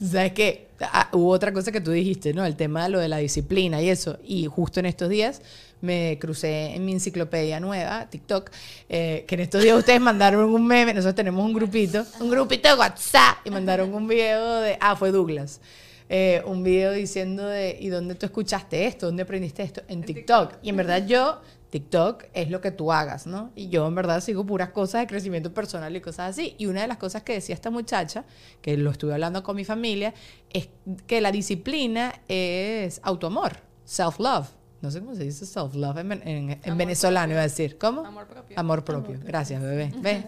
[0.00, 0.68] ¿Sabes qué?
[0.80, 2.44] Ah, hubo otra cosa que tú dijiste, ¿no?
[2.44, 4.18] El tema de lo de la disciplina y eso.
[4.22, 5.40] Y justo en estos días
[5.80, 8.50] me crucé en mi enciclopedia nueva, TikTok,
[8.88, 12.68] eh, que en estos días ustedes mandaron un meme, nosotros tenemos un grupito, un grupito
[12.68, 15.60] de WhatsApp, y mandaron un video de, ah, fue Douglas.
[16.08, 19.06] eh, un video diciendo de, ¿y dónde tú escuchaste esto?
[19.06, 19.82] ¿Dónde aprendiste esto?
[19.88, 20.54] En TikTok.
[20.62, 23.50] Y en verdad yo, TikTok es lo que tú hagas, ¿no?
[23.56, 26.54] Y yo en verdad sigo puras cosas de crecimiento personal y cosas así.
[26.58, 28.24] Y una de las cosas que decía esta muchacha,
[28.62, 30.14] que lo estuve hablando con mi familia,
[30.52, 30.68] es
[31.06, 34.46] que la disciplina es autoamor, self-love.
[34.82, 37.34] No sé cómo se dice self-love en, en- en Amor venezolano, propio.
[37.34, 37.78] iba a decir.
[37.78, 38.04] ¿Cómo?
[38.04, 38.58] Amor propio.
[38.60, 39.18] Amor propio.
[39.24, 39.92] Gracias, bebé.
[40.00, 40.24] ¿Ves?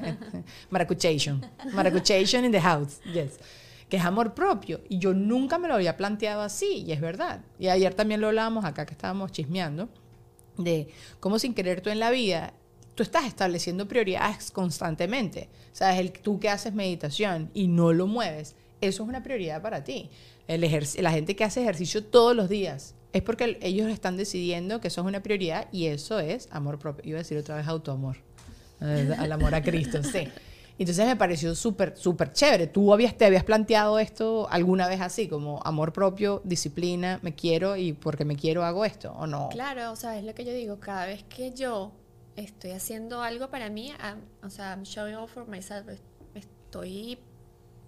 [0.70, 1.44] Maracuchation.
[1.72, 3.00] Maracuchation in the house.
[3.12, 3.38] Yes.
[3.88, 4.80] Que es amor propio.
[4.88, 7.40] Y yo nunca me lo había planteado así, y es verdad.
[7.58, 9.88] Y ayer también lo hablábamos acá que estábamos chismeando,
[10.56, 10.88] de
[11.20, 12.52] cómo sin querer tú en la vida,
[12.94, 15.48] tú estás estableciendo prioridades constantemente.
[15.72, 19.84] Sabes, el, tú que haces meditación y no lo mueves, eso es una prioridad para
[19.84, 20.10] ti.
[20.48, 20.60] El
[21.00, 24.88] la gente que hace ejercicio todos los días es porque el- ellos están decidiendo que
[24.88, 27.02] eso es una prioridad y eso es amor propio.
[27.08, 28.16] Iba a decir otra vez autoamor.
[28.80, 30.28] Eh, Al amor a Cristo, sí.
[30.78, 32.68] Entonces me pareció súper, súper chévere.
[32.68, 37.74] ¿Tú habías, te habías planteado esto alguna vez así, como amor propio, disciplina, me quiero
[37.76, 39.48] y porque me quiero hago esto o no?
[39.50, 41.90] Claro, o sea, es lo que yo digo, cada vez que yo
[42.36, 46.00] estoy haciendo algo para mí, I'm- o sea, I'm showing off for myself, es-
[46.36, 47.18] estoy,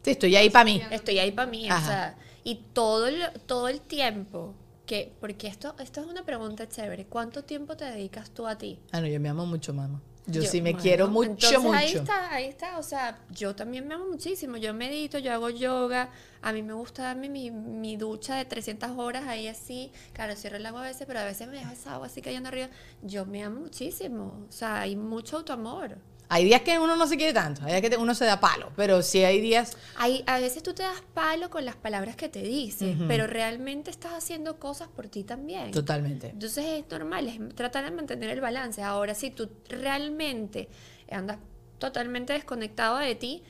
[0.03, 0.83] Sí, estoy ahí para mí.
[0.91, 1.87] estoy ahí para mí, o Ajá.
[1.87, 4.55] sea, y todo el, todo el tiempo
[4.91, 8.80] que, porque esto, esto es una pregunta chévere, ¿cuánto tiempo te dedicas tú a ti?
[8.91, 10.03] Ah, no, yo me amo mucho, mamá.
[10.26, 11.76] Yo, Yo- sí me bueno, quiero mucho, Entonces, mucho.
[11.76, 12.78] Ahí está, ahí está.
[12.78, 14.57] O sea, yo también me amo muchísimo.
[14.57, 16.11] Yo medito, yo hago yoga.
[16.43, 19.93] A mí me gusta darme mi, mi ducha de 300 horas ahí así.
[20.12, 22.49] Claro, cierro el agua a veces, pero a veces me dejo esa agua así cayendo
[22.49, 22.68] arriba.
[23.03, 24.45] Yo me amo muchísimo.
[24.49, 25.99] O sea, hay mucho autoamor.
[26.33, 28.39] Hay días que uno no se quiere tanto, hay días que te- uno se da
[28.39, 29.76] palo, pero sí hay días...
[29.97, 33.91] Hay, a veces tú te das palo con las palabras que te dices, pero realmente
[33.91, 35.72] estás haciendo cosas por ti también.
[35.72, 36.28] Totalmente.
[36.28, 38.81] Entonces es normal, es tratar de mantener el balance.
[38.81, 40.68] Ahora, si tú realmente
[41.11, 41.39] andas
[41.78, 43.43] totalmente desconectado de ti,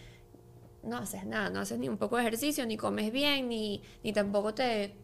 [0.82, 4.14] no haces nada, no haces ni un poco de ejercicio, ni comes bien, ni, ni
[4.14, 4.94] tampoco te,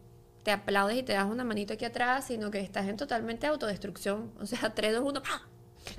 [0.41, 4.31] te aplaudes y te das una manito aquí atrás, sino que estás en totalmente autodestrucción.
[4.39, 5.41] O sea, 3, 2, 1, ¡pah!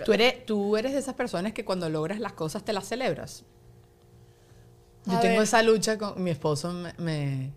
[0.04, 3.44] ¿Tú eres, tú eres de esas personas que cuando logras las cosas te las celebras.
[5.06, 5.42] Yo A tengo ver.
[5.44, 6.72] esa lucha con mi esposo.
[6.72, 7.50] Me, me-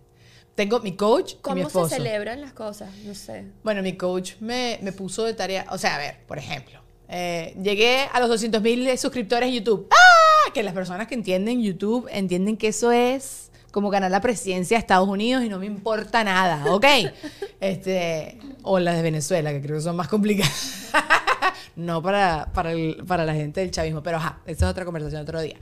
[0.54, 1.88] tengo mi coach y mi ¿Cómo se esposo.
[1.94, 2.90] celebran las cosas?
[3.04, 3.46] No sé.
[3.64, 6.78] Bueno, mi coach me, me puso de tarea, o sea, a ver, por ejemplo,
[7.08, 9.88] eh, llegué a los 200 mil suscriptores en YouTube.
[9.90, 10.50] ¡Ah!
[10.52, 14.80] Que las personas que entienden YouTube entienden que eso es como ganar la presidencia de
[14.80, 16.84] Estados Unidos y no me importa nada, ¿ok?
[17.60, 20.90] Este, o las de Venezuela, que creo que son más complicadas.
[21.76, 25.22] no para, para, el- para la gente del chavismo, pero ajá, esa es otra conversación
[25.22, 25.56] otro día.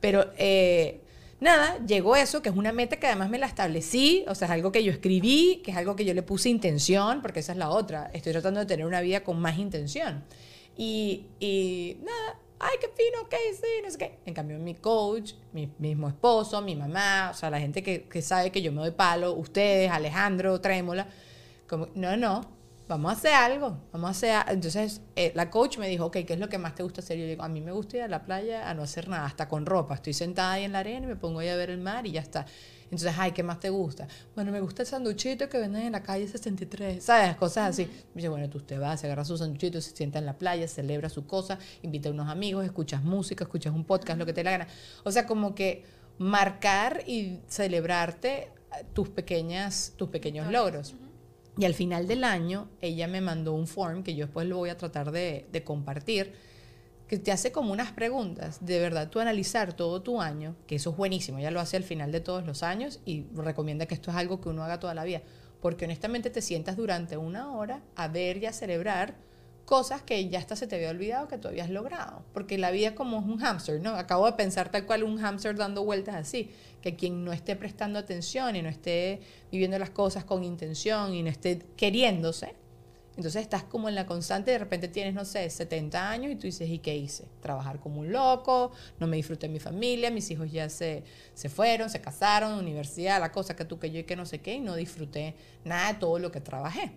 [0.00, 1.00] Pero eh,
[1.40, 4.52] nada, llegó eso, que es una meta que además me la establecí, o sea, es
[4.52, 7.58] algo que yo escribí, que es algo que yo le puse intención, porque esa es
[7.58, 8.10] la otra.
[8.12, 10.24] Estoy tratando de tener una vida con más intención.
[10.76, 14.18] Y, y nada, ay, qué fino, ok, sí, no sé qué.
[14.24, 18.22] En cambio, mi coach, mi mismo esposo, mi mamá, o sea, la gente que, que
[18.22, 21.08] sabe que yo me doy palo, ustedes, Alejandro, Trémola,
[21.68, 22.40] como, no, no,
[22.88, 24.46] vamos a hacer algo, vamos a hacer a-".
[24.48, 27.18] Entonces, eh, la coach me dijo, ok, ¿qué es lo que más te gusta hacer?
[27.18, 29.26] Yo le digo, a mí me gusta ir a la playa a no hacer nada,
[29.26, 29.94] hasta con ropa.
[29.96, 32.12] Estoy sentada ahí en la arena y me pongo ahí a ver el mar y
[32.12, 32.46] ya está.
[32.92, 34.06] Entonces, ay, ¿qué más te gusta?
[34.34, 37.36] Bueno, me gusta el sanduchito que venden en la calle 63, ¿sabes?
[37.36, 37.86] Cosas así.
[37.86, 40.68] Me dice, bueno, tú te vas, se agarra su sanduchito, se sienta en la playa,
[40.68, 44.44] celebra su cosa, invita a unos amigos, escuchas música, escuchas un podcast, lo que te
[44.44, 44.66] la gana.
[45.04, 45.86] O sea, como que
[46.18, 48.50] marcar y celebrarte eh,
[48.92, 50.94] tus pequeñas, tus pequeños logros.
[51.56, 54.68] Y al final del año, ella me mandó un form que yo después lo voy
[54.68, 56.34] a tratar de, de compartir,
[57.12, 58.64] que te hace como unas preguntas.
[58.64, 61.82] De verdad, tú analizar todo tu año, que eso es buenísimo, ella lo hace al
[61.82, 64.94] final de todos los años y recomienda que esto es algo que uno haga toda
[64.94, 65.20] la vida.
[65.60, 69.14] Porque honestamente te sientas durante una hora a ver y a celebrar
[69.66, 72.22] cosas que ya hasta se te había olvidado que tú habías logrado.
[72.32, 73.90] Porque la vida como un hámster, ¿no?
[73.90, 76.50] Acabo de pensar tal cual un hámster dando vueltas así.
[76.80, 81.22] Que quien no esté prestando atención y no esté viviendo las cosas con intención y
[81.22, 82.54] no esté queriéndose,
[83.16, 86.42] entonces estás como en la constante, de repente tienes, no sé, 70 años y tú
[86.46, 87.26] dices, ¿y qué hice?
[87.40, 91.04] Trabajar como un loco, no me disfruté de mi familia, mis hijos ya se,
[91.34, 94.40] se fueron, se casaron, universidad, la cosa que tú, que yo y que no sé
[94.40, 95.34] qué, y no disfruté
[95.64, 96.92] nada de todo lo que trabajé.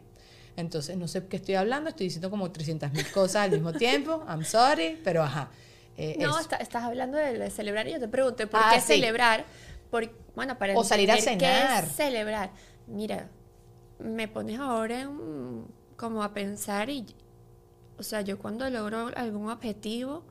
[0.58, 4.24] Entonces, no sé qué estoy hablando, estoy diciendo como 300 mil cosas al mismo tiempo.
[4.30, 5.50] I'm sorry, pero ajá.
[5.98, 8.80] eh, No, está- estás hablando de, de celebrar y yo te pregunté por Ah, qué
[8.80, 8.88] sí.
[8.88, 9.44] celebrar.
[9.92, 11.84] Por, bueno, para O salir a cenar.
[11.84, 12.52] qué es celebrar.
[12.88, 13.28] Mira,
[14.00, 15.66] me pones ahora en-
[15.96, 17.06] como a pensar y,
[17.98, 20.24] o sea, yo cuando logro algún objetivo,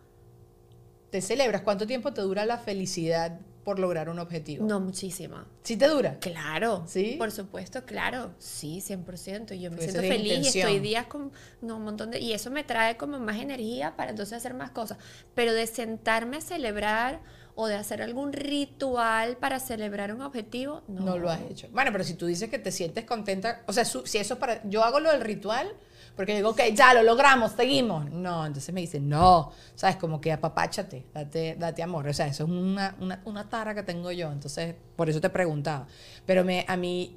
[1.14, 1.62] ¿Te celebras?
[1.62, 4.66] ¿Cuánto tiempo te dura la felicidad por lograr un objetivo?
[4.66, 5.44] no muchísimo.
[5.62, 6.18] ¿Sí te dura?
[6.18, 7.14] Claro, ¿Sí?
[7.16, 9.54] por supuesto, claro, sí, 100%.
[9.54, 11.30] Yo me Porque siento feliz y estoy días con
[11.62, 12.18] no, un montón de...
[12.18, 14.98] Y eso me trae como más energía para entonces hacer más cosas.
[15.36, 17.20] Pero de sentarme a celebrar
[17.56, 21.02] o de hacer algún ritual para celebrar un objetivo, no.
[21.02, 21.68] No lo has hecho.
[21.72, 24.40] Bueno, pero si tú dices que te sientes contenta, o sea, su- si eso es
[24.40, 25.68] para, yo hago lo del ritual,
[26.16, 28.10] porque digo, ok, ya lo logramos, seguimos.
[28.10, 32.06] No, entonces me dicen, no, sabes, como que apapáchate, date, date amor.
[32.08, 35.30] O sea, eso es una, una, una tara que tengo yo, entonces por eso te
[35.30, 35.86] preguntaba.
[36.24, 37.16] Pero me, a mí,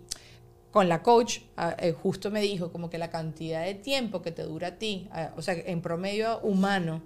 [0.72, 4.32] con la coach, ah, eh, justo me dijo como que la cantidad de tiempo que
[4.32, 7.02] te dura a ti, ah, o sea, en promedio humano,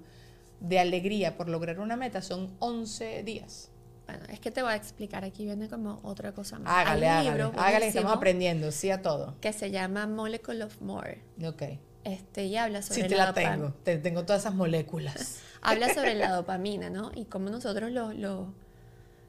[0.61, 3.69] de alegría por lograr una meta son 11 días.
[4.05, 6.71] Bueno, es que te voy a explicar, aquí viene como otra cosa más.
[6.71, 9.35] Hágale, Hay un hágale, libro hágale, estamos aprendiendo, sí a todo.
[9.41, 11.21] Que se llama Molecule of More.
[11.45, 11.63] Ok.
[12.03, 13.73] Este, y habla sobre Sí, te la, la tengo.
[13.83, 15.39] Te, tengo todas esas moléculas.
[15.61, 17.11] habla sobre la dopamina, ¿no?
[17.15, 18.47] Y cómo nosotros los, los,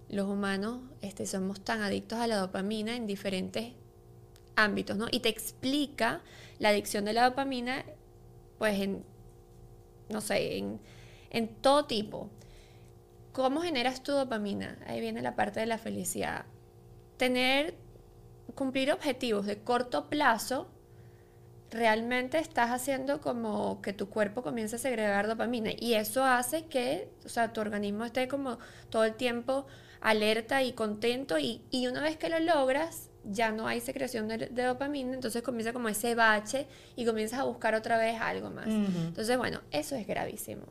[0.08, 3.72] los humanos este, somos tan adictos a la dopamina en diferentes
[4.56, 5.06] ámbitos, ¿no?
[5.10, 6.22] Y te explica
[6.58, 7.84] la adicción de la dopamina,
[8.58, 9.04] pues en,
[10.08, 10.80] no sé, en,
[11.32, 12.30] en todo tipo.
[13.32, 14.78] ¿Cómo generas tu dopamina?
[14.86, 16.44] Ahí viene la parte de la felicidad.
[17.16, 17.74] Tener,
[18.54, 20.68] cumplir objetivos de corto plazo
[21.70, 27.08] realmente estás haciendo como que tu cuerpo comience a segregar dopamina y eso hace que,
[27.24, 28.58] o sea, tu organismo esté como
[28.90, 29.66] todo el tiempo
[30.02, 34.36] alerta y contento y, y una vez que lo logras ya no hay secreción de,
[34.36, 38.66] de dopamina, entonces comienza como ese bache y comienzas a buscar otra vez algo más.
[38.66, 40.64] Entonces, bueno, eso es gravísimo.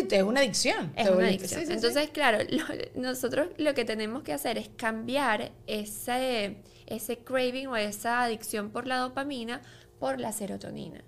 [0.00, 0.92] Sí, es una adicción.
[0.96, 1.60] Es Te una volviste- adicción.
[1.60, 1.72] sí, sí, sí.
[1.72, 7.76] Entonces, claro, lo- nosotros lo que tenemos que hacer es cambiar ese, ese craving o
[7.76, 9.60] esa adicción por la dopamina
[9.98, 11.02] por la serotonina.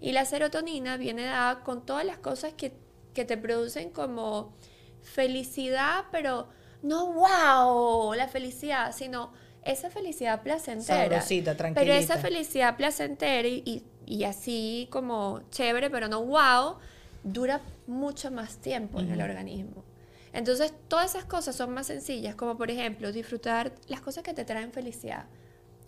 [0.00, 2.72] Y la serotonina viene dada con todas las cosas que,
[3.14, 4.56] que te producen como
[5.02, 6.48] felicidad, pero
[6.82, 9.32] no wow, la felicidad, sino
[9.64, 11.20] esa felicidad placentera.
[11.20, 16.78] Sabrosita, Pero esa felicidad placentera y, y- y así como chévere, pero no wow,
[17.22, 19.84] dura mucho más tiempo en el organismo.
[20.32, 24.44] Entonces, todas esas cosas son más sencillas, como por ejemplo, disfrutar las cosas que te
[24.44, 25.26] traen felicidad.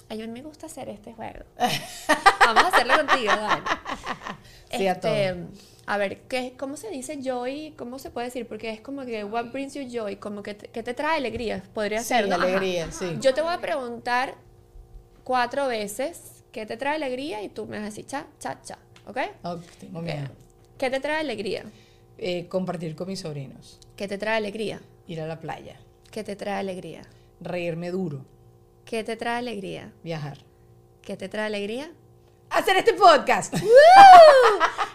[0.08, 1.44] A mí me gusta hacer este juego.
[2.44, 3.62] Vamos a hacerlo contigo, Dani.
[4.70, 5.48] Sí, a Este, todo.
[5.86, 7.74] a ver, ¿qué, ¿cómo se dice joy?
[7.78, 8.46] ¿Cómo se puede decir?
[8.48, 10.16] Porque es como que, what brings you joy?
[10.16, 13.16] Como que te, que te trae alegría, podría Sí, ser, alegría, sí.
[13.20, 14.34] Yo te voy a preguntar
[15.24, 18.78] cuatro veces qué te trae alegría y tú me vas a decir cha, cha, cha,
[19.06, 19.18] ¿ok?
[19.44, 20.04] Ok, tengo Ok.
[20.04, 20.28] miedo.
[20.82, 21.62] ¿Qué te trae alegría?
[22.18, 23.78] Eh, compartir con mis sobrinos.
[23.94, 24.80] ¿Qué te trae alegría?
[25.06, 25.78] Ir a la playa.
[26.10, 27.02] ¿Qué te trae alegría?
[27.40, 28.24] Reírme duro.
[28.84, 29.92] ¿Qué te trae alegría?
[30.02, 30.38] Viajar.
[31.00, 31.92] ¿Qué te trae alegría?
[32.50, 33.54] Hacer este podcast.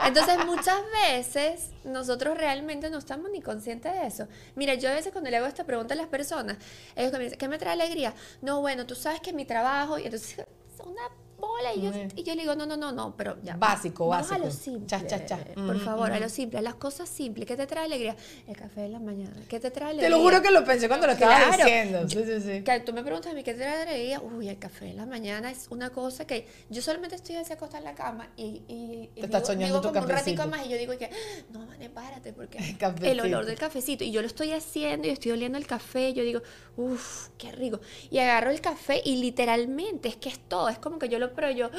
[0.06, 4.28] Entonces muchas veces nosotros realmente no estamos ni conscientes de eso.
[4.56, 6.58] Mira, yo a veces cuando le hago esta pregunta a las personas,
[6.98, 8.14] ellos me dicen, ¿qué me trae alegría?
[8.42, 11.04] No, bueno, tú sabes que mi trabajo, y entonces es una
[11.38, 12.08] bola, y yo, Mm.
[12.16, 13.56] y yo le digo, no, no, no, no, pero ya.
[13.58, 14.64] Básico, vamos a lo básico.
[14.64, 14.88] simple.
[14.88, 15.38] Cha, cha, cha.
[15.54, 16.24] Por Ujú, favor, a ujú.
[16.24, 17.48] lo simple, a las cosas simples.
[17.48, 18.16] ¿Qué te trae alegría?
[18.48, 19.36] El café de la mañana.
[19.48, 20.10] ¿Qué te trae Te alegría?
[20.10, 21.64] lo juro que lo pensé cuando lo estabas Claro.
[21.64, 22.10] diciendo.
[22.10, 22.64] Sí, sí, sí.
[22.64, 24.20] Que tú me preguntas a mí qué te trae alegría.
[24.22, 27.80] Uy, el café en la mañana es una cosa que yo solamente estoy así acostada
[27.80, 30.66] en la cama y, y, y Te estás digo- soñando tu como un ratico más
[30.66, 31.10] y yo digo que
[31.52, 33.24] no, Vane, párate porque el Cafecito.
[33.24, 36.24] olor del cafecito y yo lo estoy haciendo y estoy oliendo el café y yo
[36.24, 36.42] digo,
[36.78, 37.80] uff, qué rico.
[38.10, 41.27] Y agarro el café y literalmente es que es todo, es como que yo lo
[41.52, 41.70] y yo,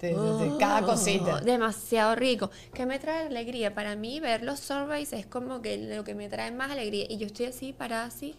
[0.00, 0.52] Sí, sí.
[0.58, 1.40] Cada "Oh, cosita.
[1.40, 2.50] Demasiado rico.
[2.72, 3.74] ¿Qué me trae alegría?
[3.74, 7.04] Para mí ver los sunrise es como que lo que me trae más alegría.
[7.08, 8.34] Y yo estoy así, parada así,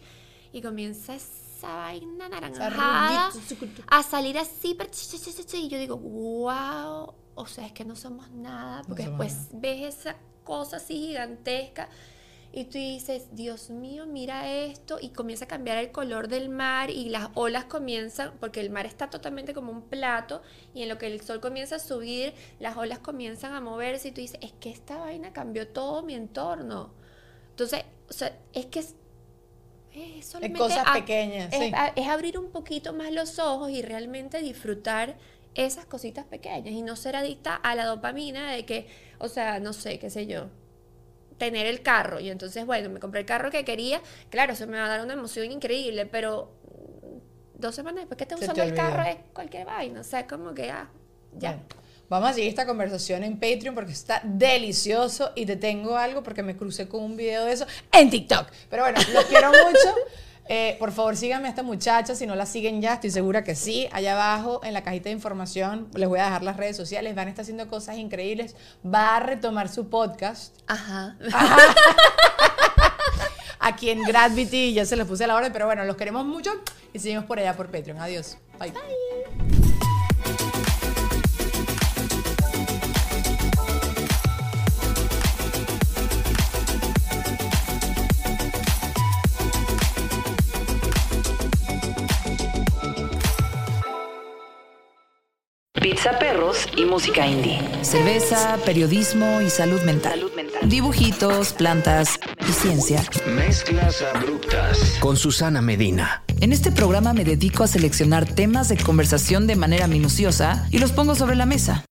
[0.52, 3.30] y comienza esa vaina naranjada
[3.88, 4.90] a salir así, pero
[5.60, 9.96] y yo digo, wow, o sea, es que no somos nada, porque somos después ves
[9.98, 11.88] esa cosa así gigantesca
[12.52, 16.90] y tú dices, Dios mío, mira esto, y comienza a cambiar el color del mar
[16.90, 20.42] y las olas comienzan, porque el mar está totalmente como un plato,
[20.74, 24.12] y en lo que el sol comienza a subir, las olas comienzan a moverse, y
[24.12, 26.90] tú dices, es que esta vaina cambió todo mi entorno.
[27.50, 28.94] Entonces, o sea, es que es,
[29.94, 31.72] es solamente cosas a- pequeñas, es, sí.
[31.74, 35.16] a- es abrir un poquito más los ojos y realmente disfrutar
[35.54, 38.86] esas cositas pequeñas y no ser adicta a la dopamina de que,
[39.18, 40.46] o sea, no sé, qué sé yo,
[41.42, 44.78] tener el carro y entonces, bueno, me compré el carro que quería, claro, eso me
[44.78, 46.52] va a dar una emoción increíble, pero
[47.54, 50.70] dos semanas después que estés usando el carro es cualquier vaina, o sea, como que,
[50.70, 50.88] ah,
[51.36, 51.50] Ya.
[51.50, 51.64] Bueno,
[52.08, 56.44] vamos a seguir esta conversación en Patreon porque está delicioso y te tengo algo porque
[56.44, 58.46] me crucé con un video de eso en TikTok.
[58.70, 59.94] Pero bueno, los quiero mucho.
[60.48, 62.14] Eh, por favor, síganme a esta muchacha.
[62.14, 63.88] Si no la siguen ya, estoy segura que sí.
[63.92, 67.14] Allá abajo en la cajita de información les voy a dejar las redes sociales.
[67.14, 68.56] Van a estar haciendo cosas increíbles.
[68.84, 71.16] Va a retomar su podcast Ajá.
[73.60, 74.74] aquí en Gravity.
[74.74, 76.50] Ya se los puse a la orden, pero bueno, los queremos mucho
[76.92, 77.98] y seguimos por allá por Patreon.
[77.98, 78.36] Adiós.
[78.58, 78.72] Bye.
[95.82, 97.60] Pizza Perros y música indie.
[97.82, 100.12] Cerveza, periodismo y salud mental.
[100.12, 100.68] Salud mental.
[100.68, 103.02] Dibujitos, plantas y ciencia.
[103.26, 106.22] Mezclas abruptas con Susana Medina.
[106.40, 110.92] En este programa me dedico a seleccionar temas de conversación de manera minuciosa y los
[110.92, 111.84] pongo sobre la mesa.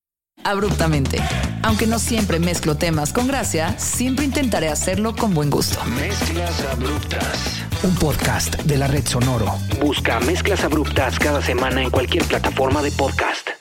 [0.45, 1.21] Abruptamente.
[1.61, 5.83] Aunque no siempre mezclo temas con gracia, siempre intentaré hacerlo con buen gusto.
[5.83, 7.61] Mezclas abruptas.
[7.83, 9.53] Un podcast de la red Sonoro.
[9.81, 13.60] Busca Mezclas abruptas cada semana en cualquier plataforma de podcast.